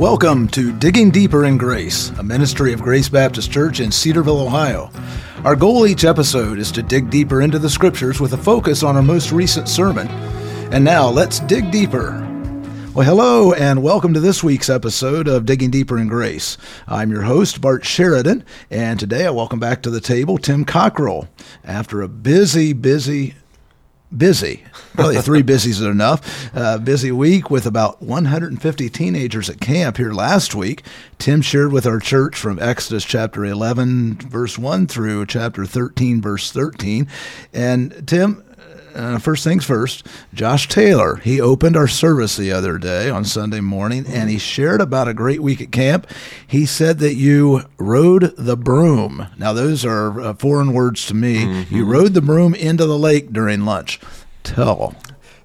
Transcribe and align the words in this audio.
Welcome 0.00 0.48
to 0.52 0.72
Digging 0.72 1.10
Deeper 1.10 1.44
in 1.44 1.58
Grace, 1.58 2.08
a 2.18 2.22
ministry 2.22 2.72
of 2.72 2.80
Grace 2.80 3.10
Baptist 3.10 3.52
Church 3.52 3.80
in 3.80 3.92
Cedarville, 3.92 4.40
Ohio. 4.40 4.90
Our 5.44 5.54
goal 5.54 5.86
each 5.86 6.06
episode 6.06 6.58
is 6.58 6.72
to 6.72 6.82
dig 6.82 7.10
deeper 7.10 7.42
into 7.42 7.58
the 7.58 7.68
scriptures 7.68 8.18
with 8.18 8.32
a 8.32 8.38
focus 8.38 8.82
on 8.82 8.96
our 8.96 9.02
most 9.02 9.30
recent 9.30 9.68
sermon. 9.68 10.08
And 10.72 10.82
now 10.82 11.10
let's 11.10 11.40
dig 11.40 11.70
deeper. 11.70 12.12
Well, 12.94 13.06
hello, 13.06 13.52
and 13.52 13.82
welcome 13.82 14.14
to 14.14 14.20
this 14.20 14.42
week's 14.42 14.70
episode 14.70 15.28
of 15.28 15.44
Digging 15.44 15.70
Deeper 15.70 15.98
in 15.98 16.08
Grace. 16.08 16.56
I'm 16.88 17.10
your 17.10 17.22
host, 17.22 17.60
Bart 17.60 17.84
Sheridan, 17.84 18.42
and 18.70 18.98
today 18.98 19.26
I 19.26 19.30
welcome 19.30 19.60
back 19.60 19.82
to 19.82 19.90
the 19.90 20.00
table 20.00 20.38
Tim 20.38 20.64
Cockrell. 20.64 21.28
After 21.62 22.00
a 22.00 22.08
busy, 22.08 22.72
busy 22.72 23.34
busy. 24.16 24.64
Probably 24.94 25.20
three 25.20 25.42
busies 25.42 25.82
are 25.82 25.90
enough. 25.90 26.54
Uh, 26.54 26.78
busy 26.78 27.12
week 27.12 27.50
with 27.50 27.66
about 27.66 28.02
150 28.02 28.88
teenagers 28.90 29.48
at 29.48 29.60
camp 29.60 29.96
here 29.96 30.12
last 30.12 30.54
week. 30.54 30.82
Tim 31.18 31.42
shared 31.42 31.72
with 31.72 31.86
our 31.86 32.00
church 32.00 32.36
from 32.36 32.58
Exodus 32.58 33.04
chapter 33.04 33.44
11, 33.44 34.16
verse 34.16 34.58
1 34.58 34.86
through 34.86 35.26
chapter 35.26 35.64
13, 35.64 36.20
verse 36.20 36.50
13. 36.50 37.08
And 37.52 38.06
Tim, 38.06 38.42
uh, 38.94 39.18
first 39.18 39.44
things 39.44 39.64
first, 39.64 40.06
Josh 40.34 40.68
Taylor. 40.68 41.16
He 41.16 41.40
opened 41.40 41.76
our 41.76 41.88
service 41.88 42.36
the 42.36 42.52
other 42.52 42.78
day 42.78 43.10
on 43.10 43.24
Sunday 43.24 43.60
morning 43.60 44.06
and 44.06 44.30
he 44.30 44.38
shared 44.38 44.80
about 44.80 45.08
a 45.08 45.14
great 45.14 45.40
week 45.42 45.60
at 45.60 45.72
camp. 45.72 46.06
He 46.46 46.66
said 46.66 46.98
that 46.98 47.14
you 47.14 47.62
rode 47.78 48.34
the 48.36 48.56
broom. 48.56 49.26
Now, 49.38 49.52
those 49.52 49.84
are 49.84 50.20
uh, 50.20 50.34
foreign 50.34 50.72
words 50.72 51.06
to 51.06 51.14
me. 51.14 51.44
Mm-hmm. 51.44 51.74
You 51.74 51.84
rode 51.84 52.14
the 52.14 52.22
broom 52.22 52.54
into 52.54 52.86
the 52.86 52.98
lake 52.98 53.32
during 53.32 53.64
lunch. 53.64 54.00
Tell. 54.42 54.94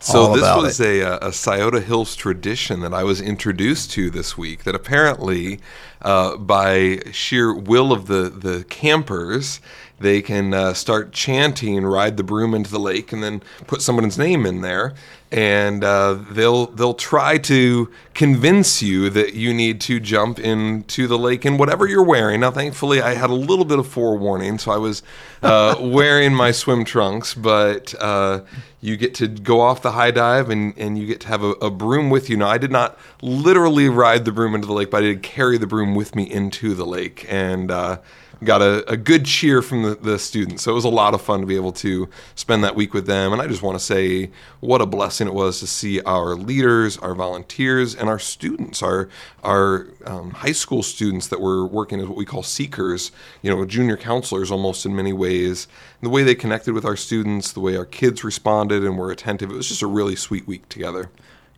So 0.06 0.36
this 0.36 0.56
was 0.56 0.80
a, 0.80 1.02
uh, 1.02 1.30
a 1.30 1.34
Scioto 1.34 1.80
Hills 1.80 2.16
tradition 2.16 2.82
that 2.82 2.94
I 2.94 3.04
was 3.04 3.20
introduced 3.22 3.90
to 3.92 4.12
this 4.12 4.38
week. 4.38 4.64
That 4.64 4.76
apparently, 4.76 5.60
uh, 6.02 6.38
by 6.38 7.00
sheer 7.12 7.54
will 7.54 7.92
of 7.92 8.06
the 8.06 8.30
the 8.30 8.66
campers, 8.66 9.60
they 10.00 10.22
can 10.22 10.54
uh, 10.54 10.74
start 10.74 11.12
chanting 11.12 11.84
"Ride 11.86 12.18
the 12.18 12.24
broom 12.24 12.54
into 12.54 12.70
the 12.70 12.80
lake" 12.80 13.12
and 13.12 13.24
then 13.24 13.42
put 13.66 13.82
someone's 13.82 14.18
name 14.18 14.46
in 14.46 14.62
there, 14.62 14.94
and 15.36 15.84
uh, 15.84 16.18
they'll 16.32 16.68
they'll 16.68 16.94
try 16.94 17.38
to 17.38 17.92
convince 18.14 18.82
you 18.82 19.10
that 19.10 19.34
you 19.34 19.54
need 19.54 19.82
to 19.82 20.00
jump 20.00 20.40
into 20.40 21.08
the 21.08 21.18
lake 21.18 21.46
in 21.46 21.58
whatever 21.58 21.86
you're 21.86 22.06
wearing. 22.06 22.40
Now, 22.40 22.52
thankfully, 22.52 23.02
I 23.02 23.16
had 23.16 23.30
a 23.30 23.34
little 23.34 23.66
bit 23.66 23.78
of 23.78 23.86
forewarning, 23.86 24.60
so 24.60 24.72
I 24.72 24.78
was 24.78 25.04
uh, 25.44 25.76
wearing 25.82 26.34
my 26.34 26.52
swim 26.52 26.86
trunks, 26.86 27.34
but 27.34 27.94
uh, 28.00 28.44
you 28.80 28.96
get 28.96 29.14
to 29.16 29.28
go 29.28 29.60
off 29.60 29.82
the 29.82 29.92
high 29.92 30.12
dive 30.12 30.50
and, 30.50 30.74
and 30.78 30.98
you 30.98 31.06
get 31.06 31.20
to 31.22 31.28
have 31.28 31.44
a, 31.44 31.52
a, 31.62 31.70
broom 31.70 32.10
with 32.10 32.30
you. 32.30 32.38
Now, 32.38 32.48
I 32.48 32.58
did 32.58 32.72
not 32.72 32.98
literally 33.22 33.90
ride 33.90 34.24
the 34.24 34.32
broom 34.32 34.56
into 34.56 34.68
the 34.68 34.74
lake, 34.74 34.90
but 34.90 35.04
I 35.04 35.08
did 35.08 35.22
carry 35.22 35.58
the 35.58 35.68
broom 35.68 35.96
with 35.96 36.16
me 36.16 36.24
into 36.32 36.76
the 36.76 36.86
lake, 36.86 37.26
and 37.28 37.70
uh, 37.72 37.98
got 38.44 38.62
a, 38.62 38.90
a 38.90 38.98
good 38.98 39.26
cheer 39.26 39.62
from 39.62 39.84
the, 39.84 39.96
the 39.96 40.20
students. 40.20 40.64
So 40.64 40.72
it 40.72 40.76
was 40.76 40.86
a 40.86 40.90
lot 40.90 41.14
of 41.14 41.22
fun 41.22 41.42
to 41.42 41.46
be 41.46 41.56
able 41.56 41.72
to 41.74 42.10
spend 42.36 42.64
that 42.64 42.76
week 42.76 42.94
with 42.94 43.06
them. 43.06 43.34
And 43.34 43.42
I 43.42 43.48
just 43.48 43.62
want 43.62 43.78
to 43.78 43.84
say 43.84 44.32
what 44.60 44.82
a 44.82 44.86
blessing 44.86 45.28
it 45.28 45.34
was 45.34 45.60
to 45.60 45.68
see 45.68 46.02
our 46.02 46.36
leaders, 46.36 46.98
our 46.98 47.16
volunteers, 47.16 47.96
and 47.96 48.10
our 48.10 48.20
students, 48.20 48.82
our 48.84 49.10
our 49.44 49.88
um, 50.06 50.32
high 50.32 50.52
school 50.52 50.84
students 50.84 51.28
that 51.28 51.40
were 51.40 51.66
working 51.66 52.00
as 52.00 52.08
what 52.08 52.18
we 52.18 52.26
call 52.26 52.44
seekers, 52.44 53.12
you 53.42 53.50
know, 53.50 53.64
junior 53.66 53.98
counselors 53.98 54.52
almost 54.52 54.86
in 54.86 54.96
many 54.96 55.14
ways. 55.14 55.68
And 56.02 56.08
the 56.08 56.14
way 56.14 56.24
they 56.24 56.36
connected 56.36 56.74
with 56.74 56.86
our 56.86 56.98
students, 56.98 57.52
the 57.52 57.60
way 57.60 57.78
our 57.78 57.86
kids 57.86 58.24
responded 58.24 58.84
and 58.84 58.98
were 58.98 59.12
attentive, 59.12 59.52
it 59.52 59.56
was 59.56 59.70
just 59.70 59.82
a 59.82 59.88
really 59.88 60.16
sweet 60.16 60.48
week 60.48 60.68
together. 60.70 61.10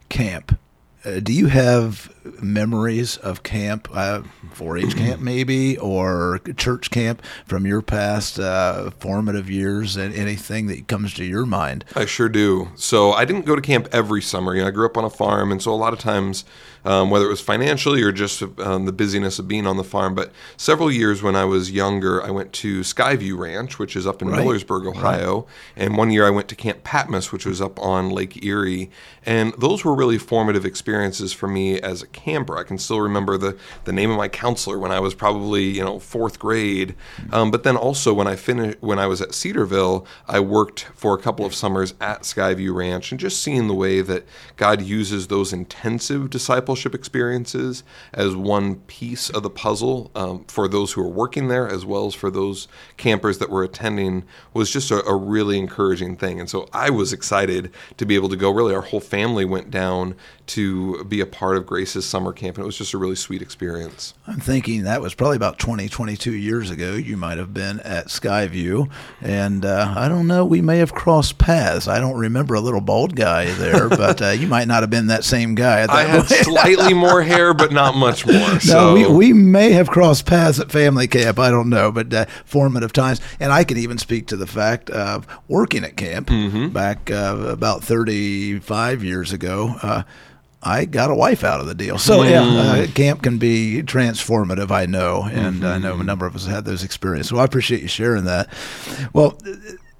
Camp 0.10 0.58
uh, 1.08 1.20
do 1.22 1.32
you 1.32 1.48
have 1.48 2.14
memories 2.42 3.18
of 3.18 3.44
camp, 3.44 3.88
uh, 3.94 4.22
4-H 4.56 4.96
camp 4.98 5.22
maybe, 5.22 5.78
or 5.78 6.40
church 6.58 6.92
camp 6.92 7.22
from 7.46 7.66
your 7.66 7.82
past 7.82 8.40
uh, 8.40 8.90
formative 8.92 9.50
years, 9.50 9.96
and 9.96 10.14
anything 10.14 10.68
that 10.68 10.88
comes 10.88 11.14
to 11.14 11.24
your 11.24 11.46
mind? 11.46 11.86
I 11.96 12.06
sure 12.06 12.30
do. 12.30 12.70
So 12.76 13.14
I 13.14 13.24
didn't 13.26 13.46
go 13.46 13.56
to 13.56 13.62
camp 13.62 13.88
every 13.92 14.22
summer. 14.22 14.54
You 14.54 14.62
know, 14.62 14.68
I 14.68 14.72
grew 14.72 14.86
up 14.86 14.98
on 14.98 15.06
a 15.06 15.10
farm, 15.10 15.52
and 15.52 15.62
so 15.62 15.74
a 15.74 15.76
lot 15.76 15.94
of 15.94 16.00
times 16.00 16.44
um, 16.88 17.10
whether 17.10 17.26
it 17.26 17.30
was 17.30 17.42
financially 17.42 18.02
or 18.02 18.14
just 18.14 18.42
um, 18.60 18.86
the 18.86 18.94
busyness 18.94 19.40
of 19.40 19.48
being 19.48 19.68
on 19.68 19.76
the 19.76 19.84
farm. 19.84 20.16
But 20.16 20.32
several 20.56 20.90
years 20.90 21.22
when 21.22 21.36
I 21.36 21.44
was 21.44 21.70
younger, 21.70 22.24
I 22.24 22.32
went 22.32 22.54
to 22.54 22.80
Skyview 22.80 23.38
Ranch, 23.38 23.78
which 23.78 23.98
is 23.98 24.08
up 24.08 24.22
in 24.22 24.30
right. 24.30 24.40
Millersburg, 24.40 24.88
Ohio. 24.88 25.36
Right. 25.36 25.48
And 25.76 25.98
one 25.98 26.12
year 26.12 26.26
I 26.26 26.30
went 26.30 26.48
to 26.48 26.56
Camp 26.56 26.86
Patmos, 26.86 27.34
which 27.34 27.46
was 27.46 27.60
up 27.60 27.78
on 27.78 28.10
Lake 28.10 28.42
Erie. 28.42 28.90
And 29.26 29.54
those 29.58 29.84
were 29.84 29.94
really 29.94 30.18
formative 30.18 30.66
experiences 30.66 31.34
for 31.34 31.50
me 31.50 31.78
as 31.82 32.02
a 32.02 32.08
camper. 32.08 32.58
I 32.58 32.64
can 32.64 32.78
still 32.78 33.02
remember 33.02 33.38
the, 33.38 33.58
the 33.84 33.92
name 33.92 34.10
of 34.10 34.16
my 34.16 34.30
counselor 34.30 34.80
when 34.80 34.94
I 34.94 35.02
was 35.02 35.14
probably, 35.14 35.66
you 35.66 35.84
know, 35.84 36.00
fourth 36.00 36.40
grade. 36.40 36.96
Um, 37.34 37.52
but 37.52 37.64
then 37.64 37.76
also 37.76 38.14
when 38.14 38.28
I 38.28 38.38
finished, 38.38 38.78
when 38.80 38.98
I 38.98 39.08
was 39.08 39.22
at 39.22 39.36
Cedarville, 39.36 40.08
I 40.26 40.40
worked 40.40 40.84
for 40.96 41.14
a 41.14 41.22
couple 41.22 41.46
of 41.46 41.54
summers 41.54 41.96
at 42.00 42.22
Skyview 42.22 42.74
Ranch 42.74 43.12
and 43.12 43.20
just 43.20 43.44
seeing 43.44 43.68
the 43.68 43.74
way 43.74 44.00
that 44.00 44.26
God 44.56 44.82
uses 44.82 45.28
those 45.28 45.52
intensive 45.52 46.30
discipleship 46.30 46.77
fellowship 46.78 46.94
experiences 46.94 47.84
as 48.14 48.36
one 48.36 48.76
piece 48.76 49.32
of 49.32 49.42
the 49.42 49.50
puzzle 49.50 50.12
um, 50.14 50.46
for 50.48 50.68
those 50.68 50.94
who 50.94 51.02
are 51.02 51.10
working 51.10 51.48
there 51.48 51.68
as 51.68 51.84
well 51.84 52.06
as 52.06 52.14
for 52.14 52.30
those 52.30 52.68
campers 52.98 53.40
that 53.40 53.50
were 53.50 53.64
attending 53.64 54.24
was 54.54 54.70
just 54.70 54.92
a, 54.92 55.04
a, 55.06 55.16
really 55.16 55.58
encouraging 55.58 56.16
thing. 56.16 56.40
And 56.40 56.48
so 56.48 56.70
I 56.72 56.92
was 56.92 57.14
excited 57.14 57.72
to 57.98 58.06
be 58.06 58.14
able 58.14 58.30
to 58.30 58.36
go. 58.36 58.52
Really, 58.52 58.76
our 58.76 58.82
whole 58.82 59.00
family 59.00 59.44
went 59.44 59.72
down 59.72 60.16
to 60.48 61.04
be 61.06 61.20
a 61.20 61.26
part 61.26 61.58
of 61.58 61.66
Grace's 61.66 62.06
summer 62.06 62.32
camp, 62.32 62.58
and 62.58 62.64
it 62.64 62.66
was 62.66 62.78
just 62.78 62.94
a 62.94 62.98
really 62.98 63.16
sweet 63.16 63.42
experience. 63.42 64.14
I'm 64.28 64.40
thinking 64.40 64.84
that 64.84 65.02
was 65.02 65.14
probably 65.14 65.36
about 65.36 65.60
20, 65.60 65.90
22 65.90 66.34
years 66.34 66.70
ago. 66.70 66.94
You 66.94 67.18
might 67.18 67.38
have 67.38 67.54
been 67.54 67.80
at 67.82 68.08
Skyview, 68.08 68.90
and 69.22 69.66
uh, 69.66 69.94
I 69.98 70.08
don't 70.08 70.28
know, 70.28 70.46
we 70.46 70.62
may 70.62 70.78
have 70.78 70.94
crossed 70.94 71.38
paths. 71.38 71.88
I 71.88 72.00
don't 72.00 72.18
remember 72.18 72.56
a 72.56 72.62
little 72.62 72.82
bald 72.82 73.16
guy 73.16 73.46
there, 73.54 73.90
but 73.90 74.22
uh, 74.22 74.30
you 74.30 74.48
might 74.48 74.68
not 74.68 74.84
have 74.84 74.90
been 74.90 75.08
that 75.08 75.24
same 75.24 75.56
guy. 75.56 75.86
I 75.90 76.04
had 76.04 76.28
slightly 76.76 76.94
more 76.94 77.22
hair, 77.22 77.54
but 77.54 77.72
not 77.72 77.96
much 77.96 78.26
more. 78.26 78.38
So. 78.68 78.96
No, 78.96 79.12
we, 79.12 79.32
we 79.32 79.34
may 79.34 79.72
have 79.74 79.90
crossed 79.90 80.26
paths 80.26 80.60
at 80.60 80.72
family 80.72 81.08
camp. 81.08 81.40
I 81.40 81.50
don't 81.50 81.70
know, 81.70 81.92
but 81.92 82.14
uh, 82.14 82.26
formative 82.44 82.92
times. 82.92 83.22
And 83.40 83.52
I 83.52 83.64
can 83.64 83.78
even 83.78 83.98
speak 83.98 84.28
to 84.28 84.36
the 84.36 84.48
fact 84.48 84.90
of 84.90 85.28
working 85.48 85.84
at 85.84 85.96
camp 85.96 86.28
mm-hmm. 86.28 86.70
back 86.70 87.12
uh, 87.12 87.36
about 87.48 87.84
35 87.84 89.04
years 89.04 89.32
ago. 89.32 89.76
Uh, 89.82 90.04
I 90.62 90.86
got 90.86 91.12
a 91.12 91.16
wife 91.16 91.44
out 91.44 91.60
of 91.60 91.68
the 91.68 91.76
deal. 91.76 91.98
So 91.98 92.24
yeah, 92.24 92.42
uh, 92.42 92.76
mm. 92.78 92.96
camp 92.96 93.22
can 93.22 93.38
be 93.38 93.84
transformative. 93.84 94.72
I 94.72 94.86
know, 94.86 95.24
and 95.24 95.58
mm-hmm. 95.58 95.66
I 95.66 95.78
know 95.78 96.00
a 96.00 96.04
number 96.04 96.26
of 96.26 96.36
us 96.36 96.46
had 96.46 96.66
those 96.66 96.84
experiences. 96.84 97.30
So 97.30 97.38
I 97.38 97.46
appreciate 97.46 97.82
you 97.82 97.88
sharing 97.88 98.26
that. 98.26 98.50
Well. 99.14 99.38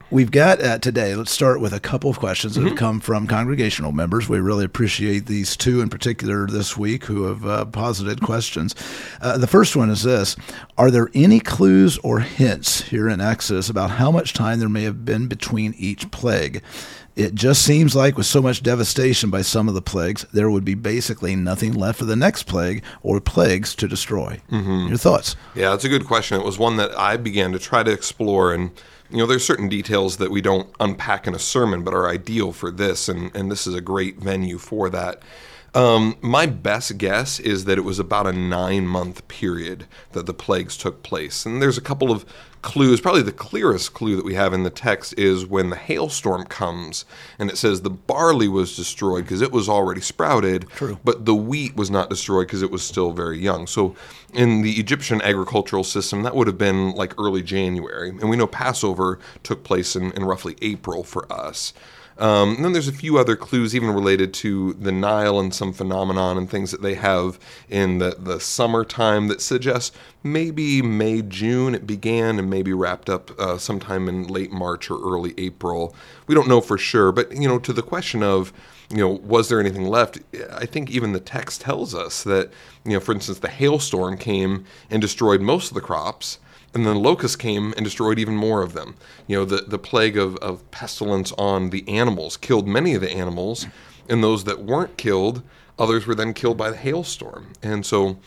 We've 0.10 0.32
got 0.32 0.64
uh, 0.64 0.80
today, 0.80 1.16
let's 1.16 1.32
start 1.32 1.60
with 1.60 1.74
a 1.74 1.82
couple 1.82 2.10
of 2.10 2.18
questions 2.18 2.56
that 2.56 2.62
mm-hmm. 2.62 2.70
have 2.70 2.78
come 2.78 3.00
from 3.02 3.28
congregational 3.28 3.92
members. 3.92 4.30
We 4.30 4.40
really 4.40 4.64
appreciate 4.64 5.26
these 5.26 5.58
two 5.58 5.82
in 5.82 5.90
particular 5.90 6.48
this 6.48 6.78
week 6.78 7.04
who 7.06 7.24
have 7.24 7.46
uh, 7.46 7.66
posited 7.66 8.22
questions. 8.22 8.74
Uh, 9.20 9.38
the 9.38 9.48
first 9.48 9.76
one 9.76 9.90
is 9.90 10.04
this 10.04 10.38
Are 10.78 10.90
there 10.90 11.10
any 11.14 11.42
clues 11.42 11.98
or 11.98 12.22
hints 12.22 12.84
here 12.84 13.10
in 13.10 13.20
Exodus 13.20 13.70
about 13.70 13.92
how 13.92 14.10
much 14.10 14.34
time 14.34 14.60
there 14.60 14.70
may 14.70 14.84
have 14.84 15.04
been 15.04 15.28
between 15.28 15.74
each 15.78 16.10
plague? 16.10 16.64
It 17.18 17.34
just 17.36 17.64
seems 17.64 17.96
like 17.96 18.16
with 18.16 18.28
so 18.28 18.42
much 18.42 18.64
devastation 18.64 19.30
by 19.30 19.42
some 19.42 19.68
of 19.68 19.74
the 19.74 19.82
plagues, 19.82 20.26
there 20.32 20.52
would 20.52 20.64
be 20.64 20.76
basically 20.76 21.36
nothing 21.36 21.74
left 21.74 22.00
for 22.00 22.06
the 22.06 22.16
next 22.16 22.44
plague 22.44 22.84
or 23.02 23.20
plagues 23.20 23.76
to 23.76 23.88
destroy. 23.88 24.40
Mm-hmm. 24.52 24.88
Your 24.88 24.98
thoughts? 24.98 25.36
Yeah, 25.56 25.72
that's 25.72 25.84
a 25.84 25.90
good 25.90 26.06
question. 26.06 26.40
It 26.40 26.46
was 26.46 26.60
one 26.60 26.78
that 26.78 26.98
I 26.98 27.18
began 27.18 27.52
to 27.54 27.60
try 27.60 27.82
to 27.82 27.92
explore 27.92 28.54
and 28.54 28.72
you 29.10 29.18
know, 29.18 29.26
there's 29.26 29.46
certain 29.46 29.70
details 29.70 30.18
that 30.18 30.32
we 30.32 30.42
don't 30.42 30.70
unpack 30.80 31.28
in 31.28 31.36
a 31.36 31.40
sermon, 31.40 31.84
but 31.84 31.94
are 31.94 32.10
ideal 32.10 32.52
for 32.52 32.72
this, 32.72 33.08
and, 33.08 33.34
and 33.36 33.52
this 33.52 33.66
is 33.66 33.74
a 33.74 33.82
great 33.82 34.18
venue 34.20 34.58
for 34.58 34.90
that. 34.90 35.22
Um, 35.74 36.18
my 36.22 36.46
best 36.46 36.98
guess 36.98 37.40
is 37.40 37.66
that 37.66 37.78
it 37.78 37.82
was 37.82 38.00
about 38.00 38.26
a 38.26 38.34
nine 38.34 38.88
month 38.88 39.28
period 39.28 39.86
that 40.14 40.26
the 40.26 40.34
plagues 40.34 40.76
took 40.76 41.04
place. 41.04 41.46
And 41.46 41.62
there's 41.62 41.78
a 41.78 41.82
couple 41.82 42.12
of 42.12 42.26
clues, 42.68 43.00
probably 43.00 43.22
the 43.22 43.32
clearest 43.32 43.94
clue 43.94 44.18
that 44.18 44.26
we 44.26 44.34
have 44.34 44.54
in 44.54 44.64
the 44.64 44.70
text 44.70 45.14
is 45.18 45.46
when 45.46 45.70
the 45.70 45.78
hailstorm 45.78 46.44
comes 46.44 47.06
and 47.40 47.50
it 47.50 47.58
says 47.58 47.82
the 47.82 47.90
barley 47.90 48.50
was 48.50 48.76
destroyed 48.76 49.24
because 49.24 49.42
it 49.42 49.54
was 49.54 49.70
already 49.70 50.02
sprouted, 50.02 50.70
True. 50.72 51.00
but 51.02 51.24
the 51.24 51.34
wheat 51.34 51.78
was 51.78 51.90
not 51.90 52.10
destroyed 52.10 52.48
because 52.48 52.62
it 52.62 52.70
was 52.70 52.84
still 52.84 53.14
very 53.14 53.40
young. 53.40 53.68
So 53.68 53.96
in 54.34 54.64
the 54.64 54.74
Egyptian 54.74 55.22
agricultural 55.22 55.86
system, 55.86 56.24
that 56.24 56.36
would 56.36 56.48
have 56.48 56.58
been 56.58 56.92
like 56.92 57.18
early 57.18 57.42
January. 57.42 58.10
And 58.10 58.30
we 58.30 58.36
know 58.36 58.48
Passover 58.48 59.18
took 59.44 59.64
place 59.64 59.96
in, 59.96 60.12
in 60.12 60.26
roughly 60.26 60.58
April 60.62 61.06
for 61.06 61.32
us. 61.32 61.74
Um, 62.20 62.56
and 62.56 62.66
then 62.66 62.74
there's 62.74 62.88
a 62.88 62.94
few 62.94 63.18
other 63.18 63.36
clues, 63.36 63.76
even 63.76 63.92
related 63.92 64.34
to 64.36 64.74
the 64.74 64.92
Nile 64.92 65.40
and 65.40 65.54
some 65.54 65.72
phenomenon 65.72 66.38
and 66.38 66.50
things 66.50 66.72
that 66.72 66.82
they 66.82 66.96
have 66.96 67.40
in 67.70 68.00
the, 68.00 68.16
the 68.18 68.40
summertime 68.40 69.28
that 69.28 69.42
suggest 69.42 69.96
maybe 70.24 70.82
May, 70.82 71.22
June 71.22 71.76
it 71.76 71.86
began 71.88 72.40
and 72.40 72.50
maybe 72.50 72.74
wrapped 72.74 73.10
up 73.10 73.32
uh, 73.40 73.58
sometime 73.58 74.10
in 74.10 74.28
late 74.28 74.52
March 74.52 74.90
or 74.90 75.00
early 75.00 75.34
April. 75.38 75.96
We 76.26 76.36
don't 76.36 76.48
know 76.48 76.62
for 76.62 76.78
sure, 76.78 77.12
but 77.12 77.36
you 77.36 77.48
know, 77.48 77.60
to 77.60 77.74
the 77.74 77.82
question 77.82 78.24
of 78.24 78.52
you 78.90 78.98
know, 78.98 79.10
was 79.10 79.50
there 79.50 79.60
anything 79.60 79.86
left? 79.88 80.20
I 80.52 80.66
think 80.66 80.90
even 80.90 81.12
the 81.12 81.20
text 81.20 81.62
tells 81.62 81.94
us 81.94 82.24
that, 82.24 82.52
you 82.86 82.94
know, 82.94 83.00
for 83.00 83.12
instance, 83.12 83.40
the 83.40 83.50
hailstorm 83.50 84.18
came 84.18 84.66
and 84.90 85.02
destroyed 85.02 85.42
most 85.42 85.70
of 85.70 85.76
the 85.76 85.82
crops, 85.82 86.40
and 86.78 86.86
then 86.86 86.94
the 86.94 87.00
locust 87.00 87.40
came 87.40 87.74
and 87.76 87.84
destroyed 87.84 88.20
even 88.20 88.36
more 88.36 88.62
of 88.62 88.74
them. 88.74 88.96
You 89.26 89.38
know, 89.38 89.46
the, 89.46 89.58
the 89.58 89.80
plague 89.80 90.18
of, 90.18 90.36
of 90.38 90.70
pestilence 90.72 91.32
on 91.38 91.72
the 91.72 91.88
animals 91.90 92.38
killed 92.38 92.68
many 92.68 92.94
of 92.94 93.02
the 93.02 93.12
animals, 93.12 93.66
and 94.08 94.24
those 94.24 94.44
that 94.44 94.64
weren't 94.64 94.96
killed, 94.98 95.42
others 95.80 96.06
were 96.06 96.16
then 96.16 96.34
killed 96.34 96.58
by 96.58 96.70
the 96.70 96.78
hailstorm. 96.78 97.54
And 97.64 97.86
so 97.86 98.18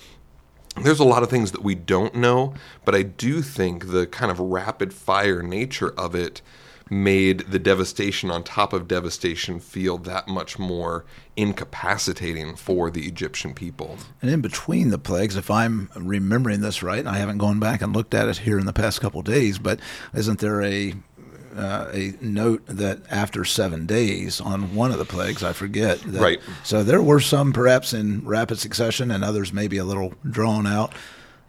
there's 0.82 1.00
a 1.00 1.04
lot 1.04 1.22
of 1.22 1.30
things 1.30 1.52
that 1.52 1.62
we 1.62 1.74
don't 1.74 2.14
know, 2.14 2.54
but 2.84 2.94
I 2.94 3.02
do 3.02 3.40
think 3.40 3.90
the 3.90 4.06
kind 4.06 4.30
of 4.30 4.38
rapid 4.38 4.92
fire 4.92 5.42
nature 5.42 5.92
of 5.96 6.14
it 6.14 6.42
made 6.90 7.38
the 7.50 7.58
devastation 7.58 8.30
on 8.30 8.42
top 8.42 8.72
of 8.72 8.88
devastation 8.88 9.60
feel 9.60 9.96
that 9.96 10.26
much 10.26 10.58
more 10.58 11.04
incapacitating 11.36 12.56
for 12.56 12.90
the 12.90 13.06
Egyptian 13.06 13.54
people. 13.54 13.96
And 14.20 14.30
in 14.30 14.40
between 14.40 14.90
the 14.90 14.98
plagues, 14.98 15.36
if 15.36 15.50
I'm 15.50 15.88
remembering 15.94 16.60
this 16.60 16.82
right, 16.82 16.98
and 16.98 17.08
I 17.08 17.18
haven't 17.18 17.38
gone 17.38 17.60
back 17.60 17.80
and 17.80 17.94
looked 17.94 18.12
at 18.12 18.28
it 18.28 18.38
here 18.38 18.58
in 18.58 18.66
the 18.66 18.72
past 18.72 19.00
couple 19.00 19.22
days, 19.22 19.58
but 19.58 19.78
isn't 20.12 20.40
there 20.40 20.62
a 20.62 20.94
uh, 21.56 21.90
a 21.92 22.14
note 22.20 22.64
that 22.66 23.00
after 23.10 23.44
seven 23.44 23.84
days 23.84 24.40
on 24.40 24.74
one 24.74 24.92
of 24.92 24.98
the 24.98 25.04
plagues, 25.04 25.42
I 25.42 25.52
forget. 25.52 25.98
That, 26.00 26.20
right. 26.20 26.40
So 26.62 26.84
there 26.84 27.02
were 27.02 27.20
some 27.20 27.52
perhaps 27.52 27.92
in 27.92 28.24
rapid 28.24 28.58
succession, 28.58 29.10
and 29.10 29.24
others 29.24 29.52
maybe 29.52 29.78
a 29.78 29.84
little 29.84 30.14
drawn 30.28 30.66
out. 30.66 30.92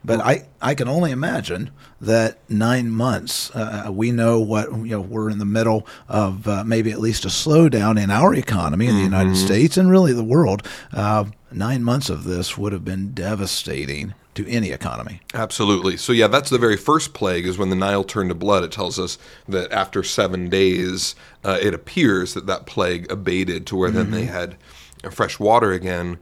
But 0.04 0.20
I, 0.20 0.48
I 0.62 0.74
can 0.74 0.88
only 0.88 1.12
imagine 1.12 1.70
that 2.00 2.40
nine 2.50 2.90
months, 2.90 3.56
uh, 3.56 3.90
we 3.92 4.12
know 4.12 4.40
what, 4.40 4.72
you 4.72 4.92
know, 4.92 5.02
we're 5.02 5.30
in 5.30 5.38
the 5.38 5.46
middle 5.46 5.86
of 6.10 6.48
uh, 6.48 6.64
maybe 6.64 6.92
at 6.92 7.00
least 7.00 7.24
a 7.26 7.28
slowdown 7.28 8.02
in 8.02 8.10
our 8.10 8.34
economy 8.34 8.88
in 8.88 8.96
the 8.96 9.02
mm-hmm. 9.02 9.14
United 9.14 9.36
States 9.36 9.78
and 9.78 9.92
really 9.92 10.14
the 10.14 10.24
world. 10.24 10.68
Uh, 10.92 11.26
nine 11.52 11.84
months 11.84 12.10
of 12.10 12.24
this 12.24 12.58
would 12.58 12.74
have 12.74 12.84
been 12.84 13.14
devastating 13.14 14.16
to 14.34 14.48
any 14.48 14.72
economy. 14.72 15.20
Absolutely. 15.34 15.98
So 15.98 16.14
yeah, 16.14 16.28
that's 16.28 16.50
the 16.50 16.58
very 16.58 16.78
first 16.78 17.14
plague 17.14 17.46
is 17.46 17.58
when 17.58 17.70
the 17.70 17.76
Nile 17.76 18.04
turned 18.04 18.30
to 18.30 18.36
blood. 18.36 18.64
It 18.64 18.72
tells 18.72 18.98
us 18.98 19.18
that 19.48 19.72
after 19.72 20.04
seven 20.04 20.50
days, 20.50 21.16
uh, 21.44 21.60
it 21.62 21.74
appears 21.74 22.34
that 22.34 22.48
that 22.48 22.66
plague 22.66 23.12
abated 23.12 23.68
to 23.68 23.76
where 23.76 23.90
mm-hmm. 23.90 23.98
then 23.98 24.12
they 24.12 24.24
mm-hmm. 24.24 24.34
had 24.34 24.58
fresh 25.10 25.40
water 25.40 25.72
again. 25.72 26.20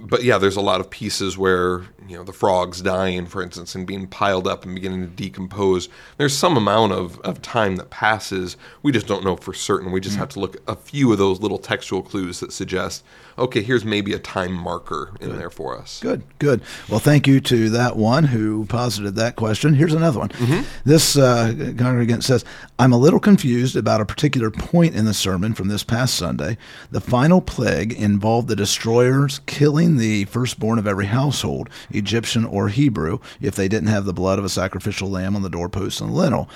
But 0.00 0.22
yeah, 0.22 0.36
there's 0.36 0.56
a 0.56 0.60
lot 0.60 0.80
of 0.80 0.90
pieces 0.90 1.38
where 1.38 1.84
you 2.06 2.16
know 2.16 2.24
the 2.24 2.32
frogs 2.32 2.82
dying, 2.82 3.26
for 3.26 3.42
instance, 3.42 3.74
and 3.74 3.86
being 3.86 4.06
piled 4.06 4.46
up 4.46 4.64
and 4.64 4.74
beginning 4.74 5.02
to 5.02 5.06
decompose. 5.08 5.88
There's 6.18 6.36
some 6.36 6.56
amount 6.56 6.92
of, 6.92 7.18
of 7.20 7.40
time 7.40 7.76
that 7.76 7.88
passes. 7.88 8.56
We 8.82 8.92
just 8.92 9.06
don't 9.06 9.24
know 9.24 9.36
for 9.36 9.54
certain. 9.54 9.90
We 9.90 10.00
just 10.00 10.16
mm 10.16 10.18
have 10.18 10.28
to 10.30 10.40
look 10.40 10.56
at 10.56 10.62
a 10.66 10.74
few 10.74 11.12
of 11.12 11.18
those 11.18 11.38
little 11.38 11.58
textual 11.58 12.02
clues 12.02 12.40
that 12.40 12.52
suggest, 12.52 13.04
okay, 13.38 13.62
here's 13.62 13.84
maybe 13.84 14.12
a 14.12 14.18
time 14.18 14.52
marker 14.52 15.12
in 15.20 15.28
good. 15.28 15.38
there 15.38 15.48
for 15.48 15.78
us. 15.78 16.00
Good, 16.00 16.24
good. 16.40 16.60
Well, 16.88 16.98
thank 16.98 17.28
you 17.28 17.40
to 17.42 17.70
that 17.70 17.96
one 17.96 18.24
who 18.24 18.66
posited 18.66 19.14
that 19.14 19.36
question. 19.36 19.74
Here's 19.74 19.94
another 19.94 20.18
one. 20.18 20.30
Mm-hmm. 20.30 20.62
This 20.84 21.16
uh, 21.16 21.54
congregant 21.78 22.24
says, 22.24 22.44
I'm 22.80 22.92
a 22.92 22.98
little 22.98 23.18
confused 23.18 23.74
about 23.74 24.00
a 24.00 24.06
particular 24.06 24.52
point 24.52 24.94
in 24.94 25.04
the 25.04 25.12
sermon 25.12 25.52
from 25.52 25.66
this 25.66 25.82
past 25.82 26.14
Sunday. 26.14 26.56
The 26.92 27.00
final 27.00 27.40
plague 27.40 27.92
involved 27.92 28.46
the 28.46 28.54
destroyers 28.54 29.40
killing 29.46 29.96
the 29.96 30.26
firstborn 30.26 30.78
of 30.78 30.86
every 30.86 31.06
household. 31.06 31.70
Egyptian 31.90 32.44
or 32.44 32.68
Hebrew, 32.68 33.18
if 33.40 33.56
they 33.56 33.66
didn't 33.66 33.88
have 33.88 34.04
the 34.04 34.12
blood 34.12 34.38
of 34.38 34.44
a 34.44 34.48
sacrificial 34.48 35.10
lamb 35.10 35.34
on 35.34 35.42
the 35.42 35.50
doorpost 35.50 36.00
and 36.00 36.14
lintel. 36.14 36.48